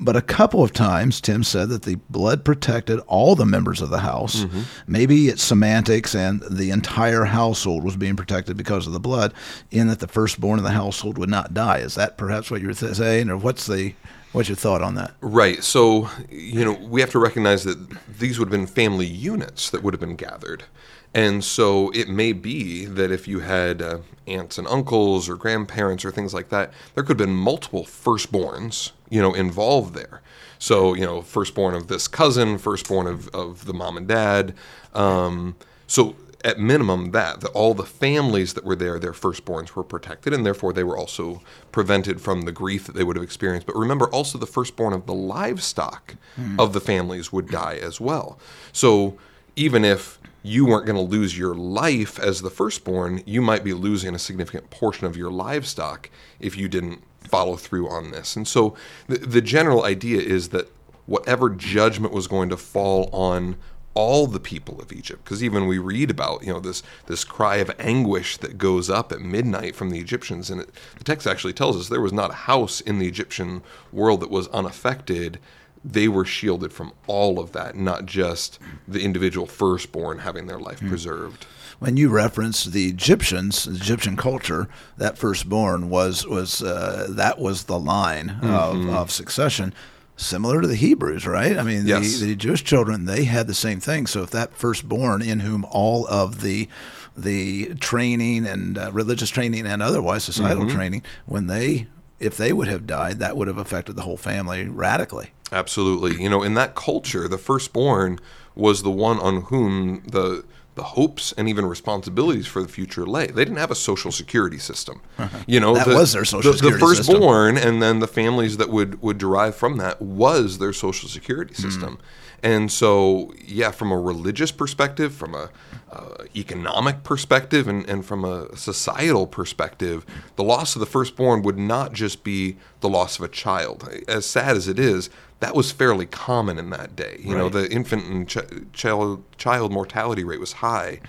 But 0.00 0.16
a 0.16 0.22
couple 0.22 0.64
of 0.64 0.72
times, 0.72 1.20
Tim 1.20 1.44
said 1.44 1.68
that 1.68 1.82
the 1.82 1.96
blood 2.08 2.44
protected 2.44 2.98
all 3.00 3.36
the 3.36 3.46
members 3.46 3.80
of 3.80 3.90
the 3.90 3.98
house. 3.98 4.40
Mm-hmm. 4.40 4.62
Maybe 4.88 5.28
it's 5.28 5.42
semantics 5.42 6.16
and 6.16 6.42
the 6.50 6.70
entire 6.70 7.26
household 7.26 7.84
was 7.84 7.96
being 7.96 8.16
protected 8.16 8.56
because 8.56 8.88
of 8.88 8.92
the 8.92 8.98
blood, 8.98 9.34
in 9.70 9.86
that 9.86 10.00
the 10.00 10.08
firstborn 10.08 10.58
of 10.58 10.64
the 10.64 10.70
household 10.70 11.16
would 11.18 11.28
not 11.28 11.54
die. 11.54 11.78
Is 11.78 11.94
that 11.94 12.18
perhaps 12.18 12.50
what 12.50 12.60
you're 12.60 12.72
th- 12.72 12.96
saying, 12.96 13.28
or 13.28 13.36
what's 13.36 13.66
the 13.66 13.94
What's 14.32 14.48
your 14.48 14.56
thought 14.56 14.80
on 14.80 14.94
that? 14.94 15.12
Right. 15.20 15.62
So, 15.64 16.08
you 16.30 16.64
know, 16.64 16.72
we 16.72 17.00
have 17.00 17.10
to 17.10 17.18
recognize 17.18 17.64
that 17.64 17.78
these 18.18 18.38
would 18.38 18.46
have 18.46 18.52
been 18.52 18.66
family 18.66 19.06
units 19.06 19.70
that 19.70 19.82
would 19.82 19.92
have 19.92 20.00
been 20.00 20.16
gathered. 20.16 20.64
And 21.12 21.42
so 21.42 21.90
it 21.90 22.08
may 22.08 22.32
be 22.32 22.84
that 22.84 23.10
if 23.10 23.26
you 23.26 23.40
had 23.40 23.82
uh, 23.82 23.98
aunts 24.28 24.58
and 24.58 24.68
uncles 24.68 25.28
or 25.28 25.34
grandparents 25.34 26.04
or 26.04 26.12
things 26.12 26.32
like 26.32 26.50
that, 26.50 26.72
there 26.94 27.02
could 27.02 27.18
have 27.18 27.26
been 27.26 27.34
multiple 27.34 27.84
firstborns, 27.84 28.92
you 29.08 29.20
know, 29.20 29.34
involved 29.34 29.94
there. 29.94 30.22
So, 30.60 30.94
you 30.94 31.04
know, 31.04 31.22
firstborn 31.22 31.74
of 31.74 31.88
this 31.88 32.06
cousin, 32.06 32.58
firstborn 32.58 33.08
of, 33.08 33.28
of 33.28 33.64
the 33.64 33.74
mom 33.74 33.96
and 33.96 34.06
dad. 34.06 34.54
Um, 34.94 35.56
so 35.88 36.14
at 36.44 36.58
minimum 36.58 37.10
that, 37.10 37.40
that 37.40 37.50
all 37.50 37.74
the 37.74 37.84
families 37.84 38.54
that 38.54 38.64
were 38.64 38.76
there, 38.76 38.98
their 38.98 39.12
firstborns 39.12 39.74
were 39.74 39.84
protected, 39.84 40.32
and 40.32 40.44
therefore 40.44 40.72
they 40.72 40.84
were 40.84 40.96
also 40.96 41.42
prevented 41.72 42.20
from 42.20 42.42
the 42.42 42.52
grief 42.52 42.86
that 42.86 42.94
they 42.94 43.04
would 43.04 43.16
have 43.16 43.22
experienced. 43.22 43.66
But 43.66 43.76
remember, 43.76 44.06
also 44.08 44.38
the 44.38 44.46
firstborn 44.46 44.92
of 44.92 45.06
the 45.06 45.14
livestock 45.14 46.16
mm. 46.38 46.58
of 46.58 46.72
the 46.72 46.80
families 46.80 47.32
would 47.32 47.48
die 47.48 47.78
as 47.82 48.00
well. 48.00 48.38
So 48.72 49.18
even 49.56 49.84
if 49.84 50.18
you 50.42 50.64
weren't 50.64 50.86
going 50.86 50.96
to 50.96 51.02
lose 51.02 51.36
your 51.36 51.54
life 51.54 52.18
as 52.18 52.40
the 52.40 52.50
firstborn, 52.50 53.22
you 53.26 53.42
might 53.42 53.62
be 53.62 53.74
losing 53.74 54.14
a 54.14 54.18
significant 54.18 54.70
portion 54.70 55.06
of 55.06 55.16
your 55.16 55.30
livestock 55.30 56.08
if 56.38 56.56
you 56.56 56.68
didn't 56.68 57.02
follow 57.20 57.56
through 57.56 57.88
on 57.88 58.10
this. 58.10 58.36
And 58.36 58.48
so 58.48 58.74
the, 59.06 59.18
the 59.18 59.42
general 59.42 59.84
idea 59.84 60.20
is 60.20 60.48
that 60.50 60.70
whatever 61.04 61.50
judgment 61.50 62.14
was 62.14 62.26
going 62.26 62.48
to 62.48 62.56
fall 62.56 63.10
on 63.12 63.56
all 63.94 64.26
the 64.26 64.40
people 64.40 64.80
of 64.80 64.92
Egypt 64.92 65.24
because 65.24 65.42
even 65.42 65.66
we 65.66 65.78
read 65.78 66.10
about 66.10 66.42
you 66.44 66.52
know 66.52 66.60
this 66.60 66.82
this 67.06 67.24
cry 67.24 67.56
of 67.56 67.70
anguish 67.78 68.36
that 68.36 68.56
goes 68.56 68.88
up 68.88 69.10
at 69.10 69.20
midnight 69.20 69.74
from 69.74 69.90
the 69.90 69.98
Egyptians 69.98 70.48
and 70.48 70.60
it, 70.60 70.70
the 70.96 71.04
text 71.04 71.26
actually 71.26 71.52
tells 71.52 71.76
us 71.76 71.88
there 71.88 72.00
was 72.00 72.12
not 72.12 72.30
a 72.30 72.34
house 72.34 72.80
in 72.80 72.98
the 72.98 73.08
Egyptian 73.08 73.62
world 73.92 74.20
that 74.20 74.30
was 74.30 74.46
unaffected 74.48 75.38
they 75.84 76.08
were 76.08 76.24
shielded 76.24 76.72
from 76.72 76.92
all 77.06 77.38
of 77.38 77.52
that, 77.52 77.76
not 77.76 78.06
just 78.06 78.58
the 78.86 79.00
individual 79.00 79.46
firstborn 79.46 80.18
having 80.18 80.46
their 80.46 80.58
life 80.58 80.80
mm. 80.80 80.88
preserved. 80.88 81.46
When 81.78 81.96
you 81.96 82.10
reference 82.10 82.64
the 82.64 82.88
Egyptians, 82.88 83.66
Egyptian 83.66 84.16
culture, 84.16 84.68
that 84.98 85.16
firstborn 85.16 85.88
was 85.88 86.26
was 86.26 86.62
uh, 86.62 87.06
that 87.10 87.38
was 87.38 87.64
the 87.64 87.78
line 87.78 88.38
mm-hmm. 88.42 88.90
of, 88.90 88.94
of 88.94 89.10
succession 89.10 89.72
similar 90.20 90.60
to 90.60 90.68
the 90.68 90.76
Hebrews, 90.76 91.26
right? 91.26 91.56
I 91.58 91.62
mean, 91.62 91.86
yes. 91.86 92.18
the, 92.18 92.26
the, 92.26 92.36
Jewish 92.36 92.62
children 92.62 93.06
they 93.06 93.24
had 93.24 93.46
the 93.46 93.54
same 93.54 93.80
thing. 93.80 94.06
So 94.06 94.22
if 94.22 94.30
that 94.30 94.54
firstborn, 94.54 95.22
in 95.22 95.40
whom 95.40 95.64
all 95.64 96.06
of 96.06 96.42
the 96.42 96.68
the 97.16 97.74
training 97.76 98.46
and 98.46 98.78
uh, 98.78 98.90
religious 98.92 99.30
training 99.30 99.66
and 99.66 99.82
otherwise 99.82 100.24
societal 100.24 100.64
mm-hmm. 100.64 100.76
training, 100.76 101.02
when 101.26 101.46
they 101.46 101.88
if 102.18 102.36
they 102.36 102.52
would 102.52 102.68
have 102.68 102.86
died, 102.86 103.18
that 103.18 103.36
would 103.36 103.48
have 103.48 103.58
affected 103.58 103.96
the 103.96 104.02
whole 104.02 104.18
family 104.18 104.68
radically. 104.68 105.30
Absolutely. 105.50 106.22
You 106.22 106.28
know, 106.28 106.42
in 106.42 106.54
that 106.54 106.74
culture, 106.74 107.26
the 107.26 107.38
firstborn 107.38 108.18
was 108.54 108.82
the 108.82 108.90
one 108.90 109.18
on 109.18 109.42
whom 109.42 110.02
the 110.06 110.44
the 110.80 110.84
hopes 110.84 111.32
and 111.32 111.46
even 111.46 111.66
responsibilities 111.66 112.46
for 112.46 112.62
the 112.62 112.68
future 112.68 113.04
lay. 113.04 113.26
They 113.26 113.44
didn't 113.44 113.58
have 113.58 113.70
a 113.70 113.74
social 113.74 114.10
security 114.10 114.56
system. 114.56 115.02
You 115.46 115.60
know, 115.60 115.74
that 115.74 115.86
the, 115.86 115.94
was 115.94 116.14
their 116.14 116.24
social 116.24 116.52
the, 116.52 116.56
security 116.56 116.80
the 116.80 116.86
firstborn 116.86 117.56
system. 117.56 117.74
and 117.74 117.82
then 117.82 117.98
the 117.98 118.08
families 118.08 118.56
that 118.56 118.70
would 118.70 119.02
would 119.02 119.18
derive 119.18 119.54
from 119.54 119.76
that 119.76 120.00
was 120.00 120.56
their 120.56 120.72
social 120.72 121.06
security 121.10 121.52
hmm. 121.54 121.62
system. 121.62 121.96
Mm. 121.96 122.00
And 122.42 122.72
so, 122.72 123.34
yeah, 123.44 123.70
from 123.70 123.92
a 123.92 124.00
religious 124.00 124.50
perspective, 124.50 125.12
from 125.12 125.34
a 125.34 125.50
uh, 125.92 126.24
economic 126.34 127.02
perspective, 127.02 127.68
and, 127.68 127.86
and 127.86 128.06
from 128.06 128.24
a 128.24 128.56
societal 128.56 129.26
perspective, 129.26 130.06
the 130.36 130.44
loss 130.44 130.74
of 130.74 130.80
the 130.80 130.86
firstborn 130.86 131.42
would 131.42 131.58
not 131.58 131.92
just 131.92 132.24
be 132.24 132.56
the 132.80 132.88
loss 132.88 133.18
of 133.18 133.24
a 133.26 133.28
child. 133.28 133.86
As 134.08 134.24
sad 134.24 134.56
as 134.56 134.66
it 134.66 134.78
is, 134.78 135.10
that 135.40 135.54
was 135.54 135.72
fairly 135.72 136.06
common 136.06 136.58
in 136.58 136.70
that 136.70 136.94
day. 136.94 137.16
You 137.20 137.34
right. 137.34 137.38
know, 137.38 137.48
the 137.48 137.70
infant 137.70 138.04
and 138.04 138.28
ch- 138.28 138.72
child 138.72 139.24
child 139.36 139.72
mortality 139.72 140.22
rate 140.22 140.40
was 140.40 140.54
high, 140.54 141.00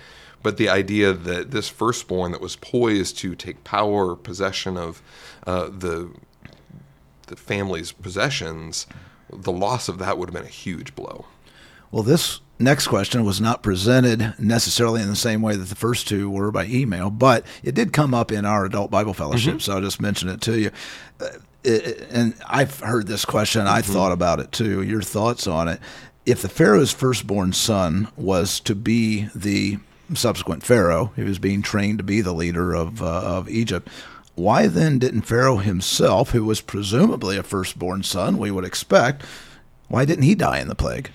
but 0.42 0.56
the 0.56 0.68
idea 0.68 1.12
that 1.12 1.50
this 1.50 1.68
firstborn 1.68 2.32
that 2.32 2.40
was 2.40 2.56
poised 2.56 3.18
to 3.18 3.34
take 3.34 3.62
power 3.62 4.10
or 4.10 4.16
possession 4.16 4.76
of 4.76 5.02
uh, 5.46 5.68
the 5.68 6.10
the 7.28 7.36
family's 7.36 7.92
possessions, 7.92 8.86
the 9.30 9.52
loss 9.52 9.88
of 9.88 9.98
that 9.98 10.18
would 10.18 10.28
have 10.28 10.34
been 10.34 10.44
a 10.44 10.54
huge 10.54 10.94
blow. 10.94 11.26
Well, 11.90 12.02
this 12.02 12.40
next 12.58 12.88
question 12.88 13.24
was 13.24 13.40
not 13.40 13.62
presented 13.62 14.34
necessarily 14.38 15.02
in 15.02 15.08
the 15.08 15.16
same 15.16 15.42
way 15.42 15.56
that 15.56 15.68
the 15.68 15.74
first 15.74 16.08
two 16.08 16.30
were 16.30 16.50
by 16.50 16.64
email, 16.66 17.10
but 17.10 17.44
it 17.62 17.74
did 17.74 17.92
come 17.92 18.14
up 18.14 18.32
in 18.32 18.46
our 18.46 18.64
adult 18.64 18.90
Bible 18.90 19.12
fellowship, 19.12 19.54
mm-hmm. 19.54 19.60
so 19.60 19.74
I'll 19.74 19.80
just 19.82 20.00
mention 20.00 20.28
it 20.30 20.40
to 20.42 20.58
you. 20.58 20.70
Uh, 21.20 21.28
it, 21.64 22.08
and 22.10 22.34
I've 22.48 22.80
heard 22.80 23.06
this 23.06 23.24
question. 23.24 23.66
I 23.66 23.80
mm-hmm. 23.80 23.92
thought 23.92 24.12
about 24.12 24.40
it 24.40 24.52
too. 24.52 24.82
Your 24.82 25.02
thoughts 25.02 25.46
on 25.46 25.68
it? 25.68 25.80
if 26.24 26.42
the 26.42 26.48
Pharaoh's 26.48 26.92
firstborn 26.92 27.52
son 27.52 28.08
was 28.16 28.60
to 28.60 28.74
be 28.74 29.28
the 29.34 29.78
subsequent 30.14 30.62
Pharaoh, 30.62 31.12
he 31.16 31.22
was 31.22 31.38
being 31.38 31.62
trained 31.62 31.98
to 31.98 32.04
be 32.04 32.20
the 32.20 32.32
leader 32.32 32.74
of, 32.74 33.02
uh, 33.02 33.06
of 33.06 33.48
Egypt. 33.48 33.88
Why 34.34 34.66
then 34.66 34.98
didn't 34.98 35.22
Pharaoh 35.22 35.56
himself, 35.56 36.30
who 36.30 36.44
was 36.44 36.60
presumably 36.60 37.36
a 37.36 37.42
firstborn 37.42 38.02
son, 38.02 38.38
we 38.38 38.50
would 38.50 38.64
expect, 38.64 39.22
why 39.88 40.04
didn't 40.04 40.24
he 40.24 40.34
die 40.34 40.60
in 40.60 40.68
the 40.68 40.74
plague? 40.74 41.10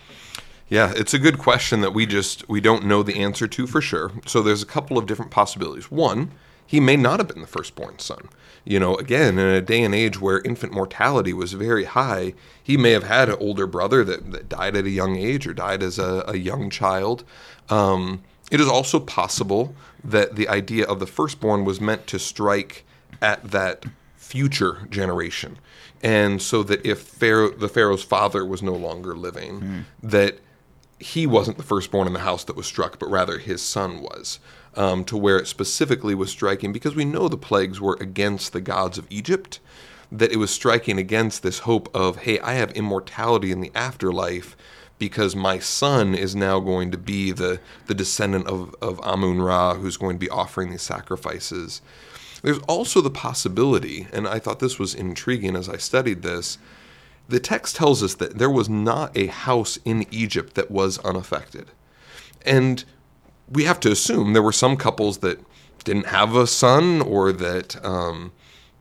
Yeah, 0.70 0.92
it's 0.96 1.14
a 1.14 1.20
good 1.20 1.38
question 1.38 1.80
that 1.82 1.94
we 1.94 2.06
just 2.06 2.48
we 2.50 2.60
don't 2.60 2.86
know 2.86 3.02
the 3.02 3.16
answer 3.16 3.48
to 3.48 3.68
for 3.68 3.80
sure. 3.80 4.12
So 4.26 4.42
there's 4.42 4.62
a 4.62 4.68
couple 4.68 4.98
of 4.98 5.06
different 5.06 5.32
possibilities. 5.32 5.90
One, 5.90 6.32
he 6.68 6.80
may 6.80 6.98
not 6.98 7.20
have 7.20 7.30
been 7.30 7.42
the 7.42 7.48
firstborn 7.48 7.98
son. 7.98 8.30
You 8.66 8.80
know, 8.80 8.96
again, 8.96 9.40
in 9.40 9.48
a 9.48 9.62
day 9.62 9.82
and 9.82 9.96
age 9.96 10.20
where 10.20 10.42
infant 10.42 10.74
mortality 10.74 11.32
was 11.32 11.54
very 11.54 11.86
high, 11.86 12.34
he 12.62 12.76
may 12.76 12.92
have 12.92 13.04
had 13.04 13.30
an 13.30 13.38
older 13.40 13.66
brother 13.66 14.04
that, 14.04 14.32
that 14.34 14.50
died 14.50 14.76
at 14.76 14.84
a 14.84 14.90
young 14.90 15.16
age 15.16 15.48
or 15.48 15.54
died 15.54 15.82
as 15.82 15.98
a, 15.98 16.26
a 16.28 16.36
young 16.36 16.70
child. 16.70 17.24
Um, 17.70 18.24
it 18.52 18.60
is 18.60 18.68
also 18.68 19.00
possible 19.00 19.74
that 20.04 20.36
the 20.36 20.50
idea 20.50 20.86
of 20.86 21.00
the 21.00 21.08
firstborn 21.08 21.64
was 21.64 21.80
meant 21.80 22.08
to 22.08 22.20
strike 22.20 22.86
at 23.22 23.52
that 23.52 23.86
future 24.18 24.86
generation. 24.90 25.58
And 26.04 26.42
so 26.42 26.62
that 26.64 26.86
if 26.86 27.00
Pharaoh, 27.00 27.52
the 27.52 27.70
Pharaoh's 27.70 28.04
father 28.04 28.46
was 28.46 28.62
no 28.62 28.76
longer 28.76 29.16
living, 29.16 29.62
mm. 29.62 29.84
that 30.04 30.40
he 31.00 31.26
wasn't 31.26 31.58
the 31.58 31.64
firstborn 31.64 32.08
in 32.08 32.14
the 32.14 32.20
house 32.20 32.44
that 32.44 32.56
was 32.56 32.66
struck, 32.66 33.00
but 33.00 33.10
rather 33.10 33.38
his 33.38 33.62
son 33.62 34.02
was. 34.02 34.40
Um, 34.78 35.04
to 35.06 35.18
where 35.18 35.40
it 35.40 35.48
specifically 35.48 36.14
was 36.14 36.30
striking, 36.30 36.72
because 36.72 36.96
we 36.96 37.04
know 37.04 37.28
the 37.28 37.36
plagues 37.36 37.82
were 37.82 37.98
against 38.00 38.54
the 38.54 38.62
gods 38.62 39.00
of 39.00 39.08
Egypt, 39.10 39.60
that 40.12 40.32
it 40.32 40.38
was 40.38 40.52
striking 40.52 41.00
against 41.00 41.42
this 41.42 41.60
hope 41.60 41.90
of, 41.96 42.18
hey, 42.18 42.40
I 42.40 42.54
have 42.54 42.72
immortality 42.72 43.52
in 43.52 43.60
the 43.60 43.72
afterlife 43.74 44.56
because 45.00 45.36
my 45.36 45.60
son 45.60 46.16
is 46.16 46.36
now 46.36 46.60
going 46.60 46.92
to 46.92 46.98
be 46.98 47.32
the, 47.32 47.60
the 47.88 47.96
descendant 47.96 48.48
of, 48.48 48.76
of 48.82 49.00
Amun 49.04 49.42
Ra, 49.42 49.74
who's 49.74 49.98
going 49.98 50.16
to 50.16 50.26
be 50.26 50.30
offering 50.30 50.70
these 50.70 50.84
sacrifices. 50.84 51.82
There's 52.42 52.60
also 52.68 53.02
the 53.02 53.10
possibility, 53.10 54.08
and 54.14 54.28
I 54.28 54.40
thought 54.40 54.60
this 54.60 54.80
was 54.80 54.96
intriguing 54.96 55.56
as 55.56 55.68
I 55.68 55.78
studied 55.78 56.22
this, 56.22 56.58
the 57.28 57.40
text 57.40 57.76
tells 57.76 58.02
us 58.02 58.16
that 58.16 58.38
there 58.38 58.50
was 58.50 58.70
not 58.70 59.18
a 59.18 59.28
house 59.28 59.80
in 59.84 60.06
Egypt 60.12 60.54
that 60.54 60.72
was 60.72 61.00
unaffected. 61.00 61.68
And 62.46 62.86
we 63.50 63.64
have 63.64 63.80
to 63.82 63.92
assume 63.92 64.34
there 64.34 64.42
were 64.42 64.52
some 64.52 64.78
couples 64.78 65.20
that 65.20 65.40
didn't 65.84 66.08
have 66.08 66.36
a 66.36 66.48
son 66.48 67.02
or 67.02 67.32
that 67.32 67.84
um, 67.86 68.32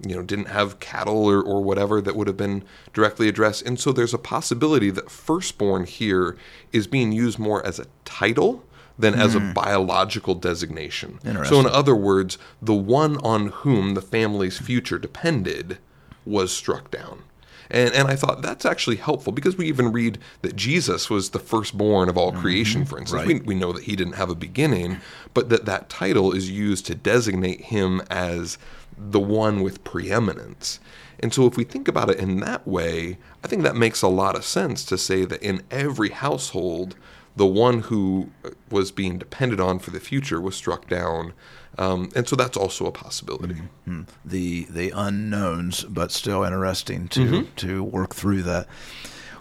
you 0.04 0.14
know 0.14 0.22
didn't 0.22 0.48
have 0.48 0.80
cattle 0.80 1.24
or, 1.24 1.40
or 1.42 1.62
whatever 1.62 2.00
that 2.00 2.16
would 2.16 2.26
have 2.26 2.36
been 2.36 2.64
directly 2.92 3.28
addressed 3.28 3.62
and 3.62 3.78
so 3.78 3.92
there's 3.92 4.14
a 4.14 4.18
possibility 4.18 4.90
that 4.90 5.10
firstborn 5.10 5.84
here 5.84 6.36
is 6.72 6.86
being 6.86 7.12
used 7.12 7.38
more 7.38 7.64
as 7.64 7.78
a 7.78 7.86
title 8.04 8.64
than 8.98 9.14
mm. 9.14 9.18
as 9.18 9.34
a 9.34 9.40
hmm. 9.40 9.52
biological 9.52 10.34
designation 10.34 11.18
so 11.46 11.60
in 11.60 11.66
other 11.66 11.94
words 11.94 12.38
the 12.60 12.74
one 12.74 13.16
on 13.18 13.48
whom 13.48 13.94
the 13.94 14.02
family's 14.02 14.58
future 14.58 14.98
depended 14.98 15.78
was 16.24 16.52
struck 16.52 16.90
down 16.90 17.22
and, 17.70 17.92
and 17.94 18.08
I 18.08 18.16
thought 18.16 18.42
that's 18.42 18.64
actually 18.64 18.96
helpful 18.96 19.32
because 19.32 19.56
we 19.56 19.66
even 19.66 19.92
read 19.92 20.18
that 20.42 20.56
Jesus 20.56 21.10
was 21.10 21.30
the 21.30 21.38
firstborn 21.38 22.08
of 22.08 22.16
all 22.16 22.32
mm-hmm. 22.32 22.40
creation, 22.40 22.84
for 22.84 22.98
instance. 22.98 23.26
Right. 23.26 23.40
We, 23.40 23.40
we 23.40 23.54
know 23.54 23.72
that 23.72 23.84
he 23.84 23.96
didn't 23.96 24.14
have 24.14 24.30
a 24.30 24.34
beginning, 24.34 24.98
but 25.34 25.48
that 25.48 25.64
that 25.66 25.88
title 25.88 26.32
is 26.32 26.50
used 26.50 26.86
to 26.86 26.94
designate 26.94 27.62
him 27.62 28.02
as 28.10 28.58
the 28.96 29.20
one 29.20 29.62
with 29.62 29.84
preeminence. 29.84 30.80
And 31.18 31.32
so, 31.32 31.46
if 31.46 31.56
we 31.56 31.64
think 31.64 31.88
about 31.88 32.10
it 32.10 32.18
in 32.18 32.40
that 32.40 32.66
way, 32.66 33.18
I 33.42 33.48
think 33.48 33.62
that 33.62 33.76
makes 33.76 34.02
a 34.02 34.08
lot 34.08 34.36
of 34.36 34.44
sense 34.44 34.84
to 34.86 34.98
say 34.98 35.24
that 35.24 35.42
in 35.42 35.62
every 35.70 36.10
household, 36.10 36.94
the 37.36 37.46
one 37.46 37.82
who 37.82 38.30
was 38.70 38.90
being 38.90 39.18
depended 39.18 39.60
on 39.60 39.78
for 39.78 39.90
the 39.90 40.00
future 40.00 40.40
was 40.40 40.56
struck 40.56 40.88
down 40.88 41.32
um, 41.78 42.10
and 42.14 42.26
so 42.28 42.36
that's 42.36 42.56
also 42.56 42.86
a 42.86 42.92
possibility. 42.92 43.54
Mm-hmm. 43.54 44.02
The 44.24 44.64
the 44.64 44.90
unknowns, 44.90 45.84
but 45.84 46.10
still 46.10 46.42
interesting 46.42 47.08
to 47.08 47.20
mm-hmm. 47.20 47.54
to 47.56 47.84
work 47.84 48.14
through 48.14 48.42
that. 48.42 48.66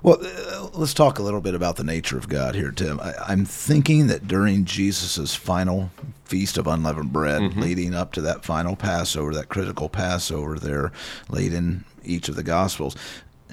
Well, 0.03 0.19
uh, 0.21 0.69
let's 0.73 0.93
talk 0.93 1.17
a 1.17 1.23
little 1.23 1.41
bit 1.41 1.55
about 1.55 1.77
the 1.77 1.83
nature 1.83 2.17
of 2.17 2.29
God 2.29 2.53
here, 2.53 2.69
Tim. 2.69 2.99
I, 2.99 3.31
am 3.31 3.43
thinking 3.43 4.05
that 4.07 4.27
during 4.27 4.63
Jesus' 4.65 5.33
final 5.33 5.89
feast 6.25 6.59
of 6.59 6.67
unleavened 6.67 7.11
bread, 7.11 7.41
mm-hmm. 7.41 7.59
leading 7.59 7.95
up 7.95 8.11
to 8.13 8.21
that 8.21 8.45
final 8.45 8.75
Passover, 8.75 9.33
that 9.33 9.49
critical 9.49 9.89
Passover 9.89 10.59
there, 10.59 10.91
late 11.29 11.53
in 11.53 11.85
each 12.03 12.29
of 12.29 12.35
the 12.35 12.43
Gospels, 12.43 12.95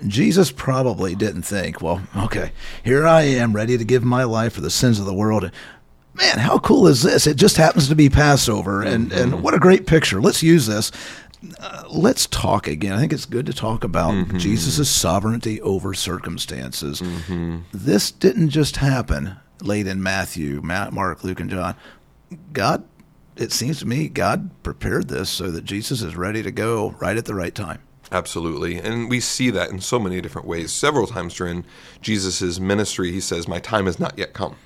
Jesus 0.06 0.52
probably 0.52 1.14
didn't 1.14 1.42
think, 1.42 1.80
well, 1.80 2.02
okay, 2.16 2.52
here 2.82 3.06
I 3.06 3.22
am 3.22 3.54
ready 3.54 3.78
to 3.78 3.84
give 3.84 4.04
my 4.04 4.24
life 4.24 4.52
for 4.52 4.60
the 4.60 4.70
sins 4.70 4.98
of 4.98 5.06
the 5.06 5.14
world 5.14 5.50
man, 6.14 6.38
how 6.38 6.58
cool 6.58 6.86
is 6.86 7.02
this? 7.02 7.26
It 7.26 7.36
just 7.36 7.56
happens 7.56 7.88
to 7.88 7.94
be 7.94 8.08
Passover, 8.08 8.82
and 8.82 9.10
mm-hmm. 9.10 9.18
and 9.18 9.42
what 9.42 9.54
a 9.54 9.58
great 9.58 9.86
picture. 9.86 10.20
Let's 10.20 10.42
use 10.42 10.66
this. 10.66 10.92
Uh, 11.58 11.84
let's 11.90 12.26
talk 12.26 12.68
again. 12.68 12.92
I 12.92 13.00
think 13.00 13.12
it's 13.12 13.26
good 13.26 13.46
to 13.46 13.52
talk 13.52 13.82
about 13.82 14.12
mm-hmm. 14.12 14.38
Jesus' 14.38 14.88
sovereignty 14.88 15.60
over 15.60 15.92
circumstances. 15.92 17.00
Mm-hmm. 17.00 17.60
This 17.72 18.12
didn't 18.12 18.50
just 18.50 18.76
happen 18.76 19.36
late 19.60 19.86
in 19.86 20.02
Matthew, 20.02 20.60
Matt, 20.62 20.92
Mark, 20.92 21.24
Luke, 21.24 21.40
and 21.40 21.50
John. 21.50 21.74
God, 22.52 22.84
it 23.36 23.50
seems 23.52 23.80
to 23.80 23.86
me, 23.86 24.08
God 24.08 24.50
prepared 24.62 25.08
this 25.08 25.30
so 25.30 25.50
that 25.50 25.64
Jesus 25.64 26.02
is 26.02 26.16
ready 26.16 26.42
to 26.42 26.52
go 26.52 26.90
right 27.00 27.16
at 27.16 27.24
the 27.24 27.34
right 27.34 27.54
time. 27.54 27.80
Absolutely. 28.12 28.76
And 28.76 29.08
we 29.08 29.20
see 29.20 29.50
that 29.50 29.70
in 29.70 29.80
so 29.80 29.98
many 29.98 30.20
different 30.20 30.46
ways. 30.46 30.70
Several 30.70 31.06
times 31.06 31.34
during 31.34 31.64
Jesus' 32.02 32.60
ministry, 32.60 33.10
he 33.10 33.20
says, 33.20 33.48
My 33.48 33.58
time 33.58 33.86
has 33.86 33.98
not 33.98 34.18
yet 34.18 34.34
come 34.34 34.56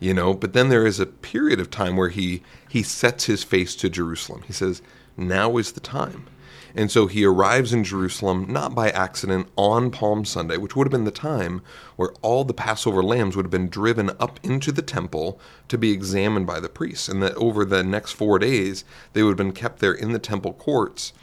you 0.00 0.14
know 0.14 0.34
but 0.34 0.52
then 0.52 0.68
there 0.68 0.86
is 0.86 1.00
a 1.00 1.06
period 1.06 1.60
of 1.60 1.70
time 1.70 1.96
where 1.96 2.08
he 2.08 2.42
he 2.68 2.82
sets 2.82 3.24
his 3.24 3.44
face 3.44 3.74
to 3.76 3.88
jerusalem. 3.88 4.42
He 4.46 4.52
says 4.52 4.82
now 5.16 5.56
is 5.56 5.72
the 5.72 5.80
time. 5.80 6.26
And 6.74 6.90
so 6.90 7.06
he 7.06 7.24
arrives 7.24 7.72
in 7.72 7.84
jerusalem 7.84 8.46
not 8.48 8.74
by 8.74 8.90
accident 8.90 9.48
on 9.56 9.90
palm 9.90 10.24
sunday 10.24 10.58
which 10.58 10.76
would 10.76 10.86
have 10.86 10.92
been 10.92 11.04
the 11.04 11.10
time 11.10 11.62
where 11.96 12.12
all 12.20 12.44
the 12.44 12.52
passover 12.52 13.02
lambs 13.02 13.34
would 13.34 13.46
have 13.46 13.50
been 13.50 13.70
driven 13.70 14.10
up 14.20 14.38
into 14.42 14.70
the 14.72 14.82
temple 14.82 15.40
to 15.68 15.78
be 15.78 15.90
examined 15.92 16.46
by 16.46 16.60
the 16.60 16.68
priests 16.68 17.08
and 17.08 17.22
that 17.22 17.34
over 17.36 17.64
the 17.64 17.82
next 17.82 18.12
four 18.12 18.38
days 18.38 18.84
they 19.14 19.22
would 19.22 19.30
have 19.30 19.36
been 19.38 19.52
kept 19.52 19.78
there 19.78 19.94
in 19.94 20.12
the 20.12 20.18
temple 20.18 20.52
courts 20.52 21.14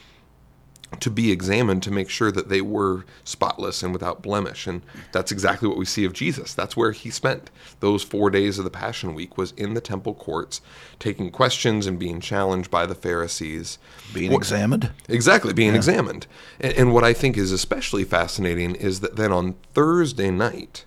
to 1.00 1.10
be 1.10 1.32
examined 1.32 1.84
to 1.84 1.92
make 1.92 2.10
sure 2.10 2.32
that 2.32 2.50
they 2.50 2.62
were 2.62 3.06
spotless 3.24 3.84
and 3.84 3.94
without 3.94 4.22
blemish. 4.22 4.68
And 4.68 4.82
that's 5.12 5.32
exactly 5.32 5.68
what 5.68 5.78
we 5.78 5.86
see 5.86 6.06
of 6.06 6.14
jesus. 6.14 6.54
That's 6.54 6.78
where 6.78 6.92
he 6.92 7.10
spent 7.10 7.50
those 7.80 8.04
four 8.04 8.30
days 8.30 8.58
of 8.58 8.64
the 8.64 8.70
passion 8.70 9.14
week 9.14 9.38
was 9.38 9.52
in 9.54 9.74
the 9.74 9.82
temple 9.82 10.14
courts 10.14 10.62
taking 11.00 11.32
questions 11.32 11.88
and 11.88 12.00
being 12.00 12.20
challenged 12.20 12.70
by 12.72 12.86
the 12.86 12.96
pharisees. 12.96 13.78
Being 14.14 14.32
what, 14.32 14.38
examined? 14.38 14.92
Exactly 15.08 15.54
being 15.54 15.72
yeah. 15.72 15.78
examined. 15.78 16.28
And, 16.60 16.74
and 16.74 16.94
what 16.94 17.04
i 17.04 17.14
think 17.14 17.38
is 17.38 17.52
especially 17.52 18.04
fascinating 18.04 18.76
is 18.76 19.00
that 19.02 19.16
then 19.16 19.32
on 19.32 19.56
thursday 19.74 20.32
night 20.32 20.86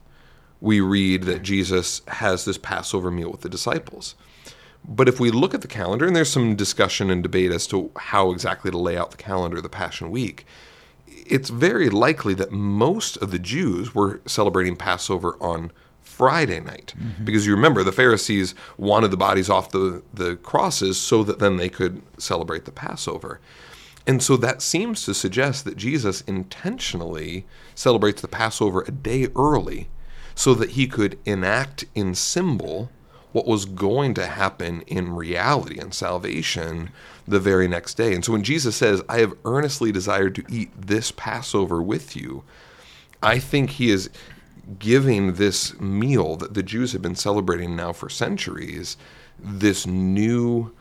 we 0.60 0.80
read 0.80 1.24
that 1.24 1.42
jesus 1.42 2.02
has 2.08 2.44
this 2.44 2.58
passover 2.58 3.10
meal 3.10 3.30
with 3.30 3.42
the 3.42 3.48
disciples 3.48 4.14
but 4.88 5.08
if 5.08 5.18
we 5.18 5.30
look 5.30 5.54
at 5.54 5.62
the 5.62 5.68
calendar, 5.68 6.06
and 6.06 6.14
there's 6.14 6.30
some 6.30 6.54
discussion 6.54 7.10
and 7.10 7.22
debate 7.22 7.50
as 7.50 7.66
to 7.68 7.90
how 7.96 8.30
exactly 8.30 8.70
to 8.70 8.78
lay 8.78 8.96
out 8.96 9.10
the 9.10 9.16
calendar 9.16 9.56
of 9.56 9.62
the 9.62 9.68
Passion 9.68 10.10
Week, 10.10 10.46
it's 11.06 11.50
very 11.50 11.90
likely 11.90 12.34
that 12.34 12.52
most 12.52 13.16
of 13.16 13.30
the 13.30 13.38
Jews 13.38 13.94
were 13.94 14.20
celebrating 14.26 14.76
Passover 14.76 15.36
on 15.40 15.72
Friday 16.00 16.60
night. 16.60 16.94
Mm-hmm. 16.96 17.24
Because 17.24 17.46
you 17.46 17.54
remember, 17.54 17.82
the 17.82 17.92
Pharisees 17.92 18.54
wanted 18.78 19.10
the 19.10 19.16
bodies 19.16 19.50
off 19.50 19.70
the, 19.70 20.02
the 20.14 20.36
crosses 20.36 20.98
so 21.00 21.24
that 21.24 21.40
then 21.40 21.56
they 21.56 21.68
could 21.68 22.00
celebrate 22.16 22.64
the 22.64 22.72
Passover. 22.72 23.40
And 24.06 24.22
so 24.22 24.36
that 24.36 24.62
seems 24.62 25.04
to 25.04 25.14
suggest 25.14 25.64
that 25.64 25.76
Jesus 25.76 26.20
intentionally 26.22 27.44
celebrates 27.74 28.22
the 28.22 28.28
Passover 28.28 28.84
a 28.86 28.92
day 28.92 29.26
early 29.34 29.88
so 30.36 30.54
that 30.54 30.70
he 30.70 30.86
could 30.86 31.18
enact 31.24 31.86
in 31.94 32.14
symbol 32.14 32.90
what 33.36 33.46
was 33.46 33.66
going 33.66 34.14
to 34.14 34.24
happen 34.24 34.80
in 34.86 35.14
reality 35.14 35.78
and 35.78 35.92
salvation 35.92 36.88
the 37.28 37.38
very 37.38 37.68
next 37.68 37.92
day. 37.92 38.14
And 38.14 38.24
so 38.24 38.32
when 38.32 38.42
Jesus 38.42 38.74
says, 38.74 39.02
I 39.10 39.18
have 39.18 39.36
earnestly 39.44 39.92
desired 39.92 40.34
to 40.36 40.44
eat 40.48 40.70
this 40.74 41.12
Passover 41.12 41.82
with 41.82 42.16
you, 42.16 42.44
I 43.22 43.38
think 43.38 43.72
he 43.72 43.90
is 43.90 44.08
giving 44.78 45.34
this 45.34 45.78
meal 45.78 46.36
that 46.36 46.54
the 46.54 46.62
Jews 46.62 46.92
have 46.92 47.02
been 47.02 47.14
celebrating 47.14 47.76
now 47.76 47.92
for 47.92 48.08
centuries 48.08 48.96
this 49.38 49.86
new 49.86 50.74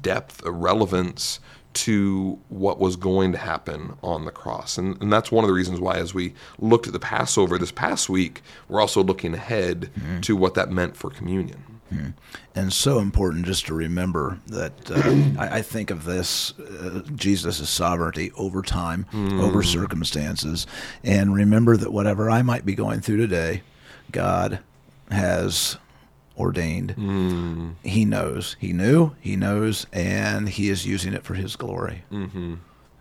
depth, 0.00 0.42
a 0.46 0.50
relevance 0.50 1.40
to 1.74 2.38
what 2.48 2.78
was 2.78 2.96
going 2.96 3.32
to 3.32 3.38
happen 3.38 3.96
on 4.02 4.24
the 4.24 4.30
cross. 4.30 4.78
And, 4.78 5.00
and, 5.02 5.12
that's 5.12 5.32
one 5.32 5.44
of 5.44 5.48
the 5.48 5.54
reasons 5.54 5.80
why, 5.80 5.96
as 5.96 6.14
we 6.14 6.32
looked 6.58 6.86
at 6.86 6.92
the 6.92 7.00
Passover 7.00 7.58
this 7.58 7.72
past 7.72 8.08
week, 8.08 8.42
we're 8.68 8.80
also 8.80 9.02
looking 9.02 9.34
ahead 9.34 9.90
mm-hmm. 9.98 10.20
to 10.20 10.36
what 10.36 10.54
that 10.54 10.70
meant 10.70 10.96
for 10.96 11.10
communion. 11.10 11.64
Mm-hmm. 11.92 12.10
And 12.54 12.72
so 12.72 12.98
important 12.98 13.44
just 13.44 13.66
to 13.66 13.74
remember 13.74 14.38
that 14.46 14.90
uh, 14.90 15.40
I, 15.40 15.58
I, 15.58 15.62
think 15.62 15.90
of 15.90 16.04
this 16.04 16.58
uh, 16.58 17.02
Jesus' 17.14 17.68
sovereignty 17.68 18.32
over 18.36 18.62
time, 18.62 19.06
mm. 19.12 19.42
over 19.42 19.62
circumstances, 19.62 20.66
and 21.02 21.34
remember 21.34 21.76
that 21.76 21.92
whatever 21.92 22.30
I 22.30 22.42
might 22.42 22.64
be 22.64 22.74
going 22.74 23.00
through 23.00 23.18
today, 23.18 23.62
God 24.12 24.60
has 25.10 25.76
ordained. 26.38 26.94
Mm. 26.96 27.74
He 27.82 28.04
knows. 28.04 28.56
He 28.58 28.72
knew. 28.72 29.14
He 29.20 29.36
knows, 29.36 29.86
and 29.92 30.48
he 30.48 30.68
is 30.68 30.86
using 30.86 31.14
it 31.14 31.24
for 31.24 31.34
His 31.34 31.56
glory. 31.56 32.04
Mm-hmm. 32.10 32.54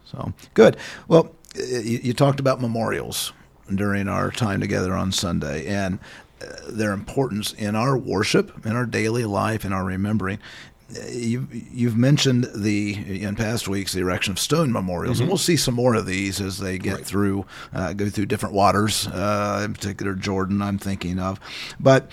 So 0.06 0.34
good. 0.54 0.78
Well, 1.08 1.34
you, 1.56 2.00
you, 2.04 2.14
talked 2.14 2.40
about 2.40 2.62
memorials 2.62 3.34
during 3.74 4.08
our 4.08 4.32
time 4.32 4.60
together 4.60 4.94
on 4.94 5.12
Sunday, 5.12 5.66
and 5.68 6.00
uh, 6.42 6.46
their 6.70 6.92
importance 6.92 7.54
in 7.54 7.76
our 7.76 7.98
worship, 7.98 8.66
in 8.66 8.76
our 8.76 8.86
daily 8.86 9.26
life, 9.26 9.66
in 9.66 9.74
our 9.74 9.84
remembering. 9.84 10.40
You've, 11.10 11.52
you've 11.74 11.98
mentioned 11.98 12.50
the 12.54 13.24
in 13.24 13.36
past 13.36 13.68
weeks 13.68 13.94
the 13.94 14.02
erection 14.02 14.34
of 14.34 14.40
stone 14.40 14.72
memorials, 14.72 15.16
mm-hmm. 15.16 15.24
and 15.24 15.30
we'll 15.30 15.38
see 15.38 15.58
some 15.58 15.74
more 15.74 15.96
of 15.96 16.06
these 16.06 16.40
as 16.40 16.60
they 16.60 16.78
get 16.78 16.96
right. 16.96 17.06
through 17.06 17.46
uh, 17.74 17.94
go 17.94 18.10
through 18.10 18.28
different 18.28 18.54
waters. 18.54 19.08
Uh, 19.08 19.64
in 19.66 19.74
particular, 19.74 20.14
Jordan, 20.14 20.62
I'm 20.62 20.78
thinking 20.78 21.18
of, 21.18 21.40
but 21.80 22.12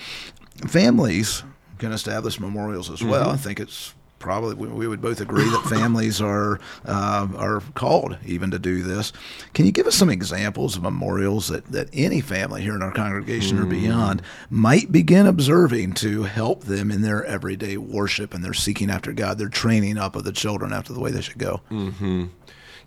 families 0.67 1.43
can 1.79 1.91
establish 1.91 2.39
memorials 2.39 2.89
as 2.89 3.03
well. 3.03 3.25
Mm-hmm. 3.25 3.33
I 3.33 3.37
think 3.37 3.59
it's 3.59 3.93
probably 4.21 4.53
we 4.53 4.87
would 4.87 5.01
both 5.01 5.19
agree 5.19 5.43
that 5.43 5.65
families 5.69 6.21
are 6.21 6.59
uh, 6.85 7.27
are 7.35 7.61
called 7.73 8.17
even 8.25 8.51
to 8.51 8.59
do 8.59 8.83
this. 8.83 9.11
Can 9.53 9.65
you 9.65 9.71
give 9.73 9.87
us 9.87 9.95
some 9.95 10.09
examples 10.09 10.77
of 10.77 10.83
memorials 10.83 11.49
that, 11.49 11.65
that 11.65 11.89
any 11.91 12.21
family 12.21 12.61
here 12.61 12.75
in 12.75 12.83
our 12.83 12.91
congregation 12.91 13.57
mm. 13.57 13.63
or 13.63 13.65
beyond 13.65 14.21
might 14.49 14.91
begin 14.91 15.25
observing 15.25 15.93
to 15.95 16.23
help 16.23 16.63
them 16.63 16.91
in 16.91 17.01
their 17.01 17.25
everyday 17.25 17.75
worship 17.75 18.33
and 18.33 18.43
their 18.43 18.53
seeking 18.53 18.89
after 18.89 19.11
God, 19.11 19.37
their 19.37 19.49
training 19.49 19.97
up 19.97 20.15
of 20.15 20.23
the 20.23 20.31
children 20.31 20.71
after 20.71 20.93
the 20.93 20.99
way 20.99 21.11
they 21.11 21.21
should 21.21 21.39
go? 21.39 21.61
Mm-hmm. 21.69 22.27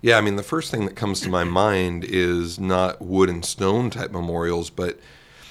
Yeah, 0.01 0.17
I 0.17 0.21
mean 0.21 0.37
the 0.37 0.43
first 0.43 0.71
thing 0.71 0.85
that 0.85 0.95
comes 0.95 1.19
to 1.21 1.29
my 1.29 1.43
mind 1.43 2.05
is 2.05 2.59
not 2.59 3.01
wood 3.01 3.29
and 3.29 3.43
stone 3.43 3.89
type 3.89 4.11
memorials, 4.11 4.69
but 4.69 4.99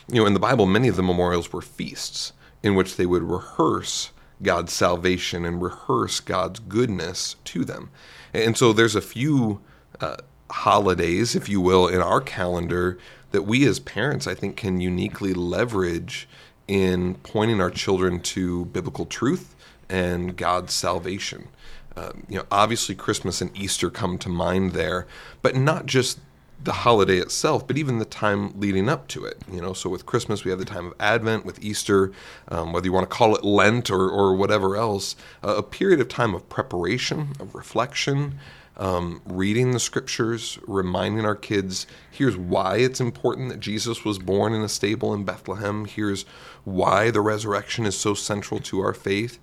you 0.09 0.21
know 0.21 0.27
in 0.27 0.35
the 0.35 0.41
Bible 0.41 0.67
many 0.67 0.89
of 0.89 0.97
the 0.97 1.03
memorials 1.03 1.53
were 1.53 1.63
feasts 1.63 2.33
in 2.63 2.75
which 2.75 2.97
they 2.97 3.07
would 3.07 3.23
rehearse 3.23 4.11
God's 4.43 4.73
salvation 4.73 5.45
and 5.45 5.63
rehearse 5.63 6.21
God's 6.21 6.61
goodness 6.61 7.37
to 7.45 7.65
them. 7.65 7.91
And 8.33 8.57
so 8.57 8.73
there's 8.73 8.97
a 8.97 9.01
few 9.01 9.61
uh, 10.01 10.17
holidays, 10.51 11.35
if 11.35 11.49
you 11.49 11.61
will, 11.61 11.87
in 11.87 12.01
our 12.01 12.21
calendar 12.21 12.99
that 13.33 13.43
we 13.43 13.67
as 13.67 13.81
parents, 13.81 14.27
I 14.27 14.35
think, 14.35 14.57
can 14.57 14.81
uniquely 14.81 15.35
leverage 15.35 16.29
in 16.67 17.17
pointing 17.17 17.61
our 17.61 17.71
children 17.71 18.21
to 18.21 18.67
biblical 18.67 19.07
truth 19.07 19.55
and 19.89 20.37
God's 20.37 20.73
salvation. 20.73 21.49
Uh, 21.97 22.13
you 22.29 22.39
know, 22.39 22.47
obviously 22.51 22.95
Christmas 22.95 23.41
and 23.41 23.57
Easter 23.57 23.91
come 23.91 24.19
to 24.19 24.29
mind 24.29 24.73
there, 24.73 25.07
but 25.43 25.55
not 25.55 25.87
just 25.87 26.19
the 26.63 26.73
holiday 26.73 27.19
itself, 27.19 27.67
but 27.67 27.77
even 27.77 27.99
the 27.99 28.05
time 28.05 28.59
leading 28.59 28.89
up 28.89 29.09
to 29.09 29.25
it. 29.25 29.39
You 29.51 29.61
know, 29.61 29.73
so 29.73 29.91
with 29.91 30.07
Christmas 30.07 30.45
we 30.45 30.51
have 30.51 30.59
the 30.59 30.65
time 30.65 30.87
of 30.87 30.95
Advent, 30.99 31.45
with 31.45 31.63
Easter, 31.63 32.13
um, 32.49 32.73
whether 32.73 32.87
you 32.87 32.93
want 32.93 33.09
to 33.09 33.15
call 33.15 33.35
it 33.35 33.45
Lent 33.45 33.91
or, 33.91 34.09
or 34.09 34.35
whatever 34.35 34.77
else, 34.77 35.17
uh, 35.43 35.57
a 35.57 35.63
period 35.63 36.01
of 36.01 36.09
time 36.09 36.35
of 36.35 36.49
preparation, 36.49 37.33
of 37.41 37.55
reflection, 37.55 38.39
um, 38.77 39.21
reading 39.25 39.71
the 39.71 39.79
scriptures, 39.79 40.59
reminding 40.67 41.25
our 41.25 41.37
kids 41.37 41.87
here's 42.11 42.37
why 42.37 42.77
it's 42.77 43.01
important 43.01 43.51
that 43.51 43.61
Jesus 43.61 44.05
was 44.05 44.19
born 44.19 44.53
in 44.53 44.63
a 44.63 44.69
stable 44.69 45.15
in 45.15 45.25
Bethlehem. 45.25 45.85
Here's 45.85 46.23
why 46.65 47.11
the 47.11 47.21
resurrection 47.21 47.87
is 47.87 47.97
so 47.97 48.15
central 48.15 48.59
to 48.61 48.81
our 48.81 48.95
faith 48.95 49.39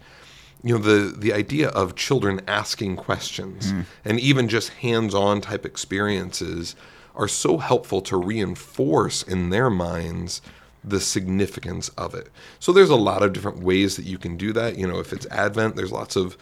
you 0.64 0.78
know 0.78 0.82
the 0.82 1.16
the 1.18 1.34
idea 1.34 1.70
of 1.70 1.96
children 1.96 2.42
asking 2.48 2.96
questions 2.96 3.74
mm. 3.74 3.86
and 4.06 4.20
even 4.20 4.48
just 4.48 4.70
hands-on 4.70 5.42
type 5.42 5.66
experiences 5.66 6.76
are 7.16 7.28
so 7.28 7.58
helpful 7.58 8.02
to 8.02 8.18
reinforce 8.18 9.24
in 9.24 9.50
their 9.50 9.70
minds 9.70 10.42
the 10.84 11.00
significance 11.00 11.90
of 11.90 12.16
it. 12.16 12.30
So 12.60 12.72
there's 12.72 12.90
a 12.90 12.96
lot 12.96 13.22
of 13.22 13.34
different 13.34 13.60
ways 13.60 13.96
that 13.98 14.06
you 14.06 14.18
can 14.18 14.38
do 14.38 14.52
that. 14.54 14.78
You 14.78 14.88
know, 14.88 15.00
if 15.00 15.14
it's 15.14 15.28
Advent, 15.28 15.76
there's 15.76 15.92
lots 15.92 16.16
of 16.16 16.38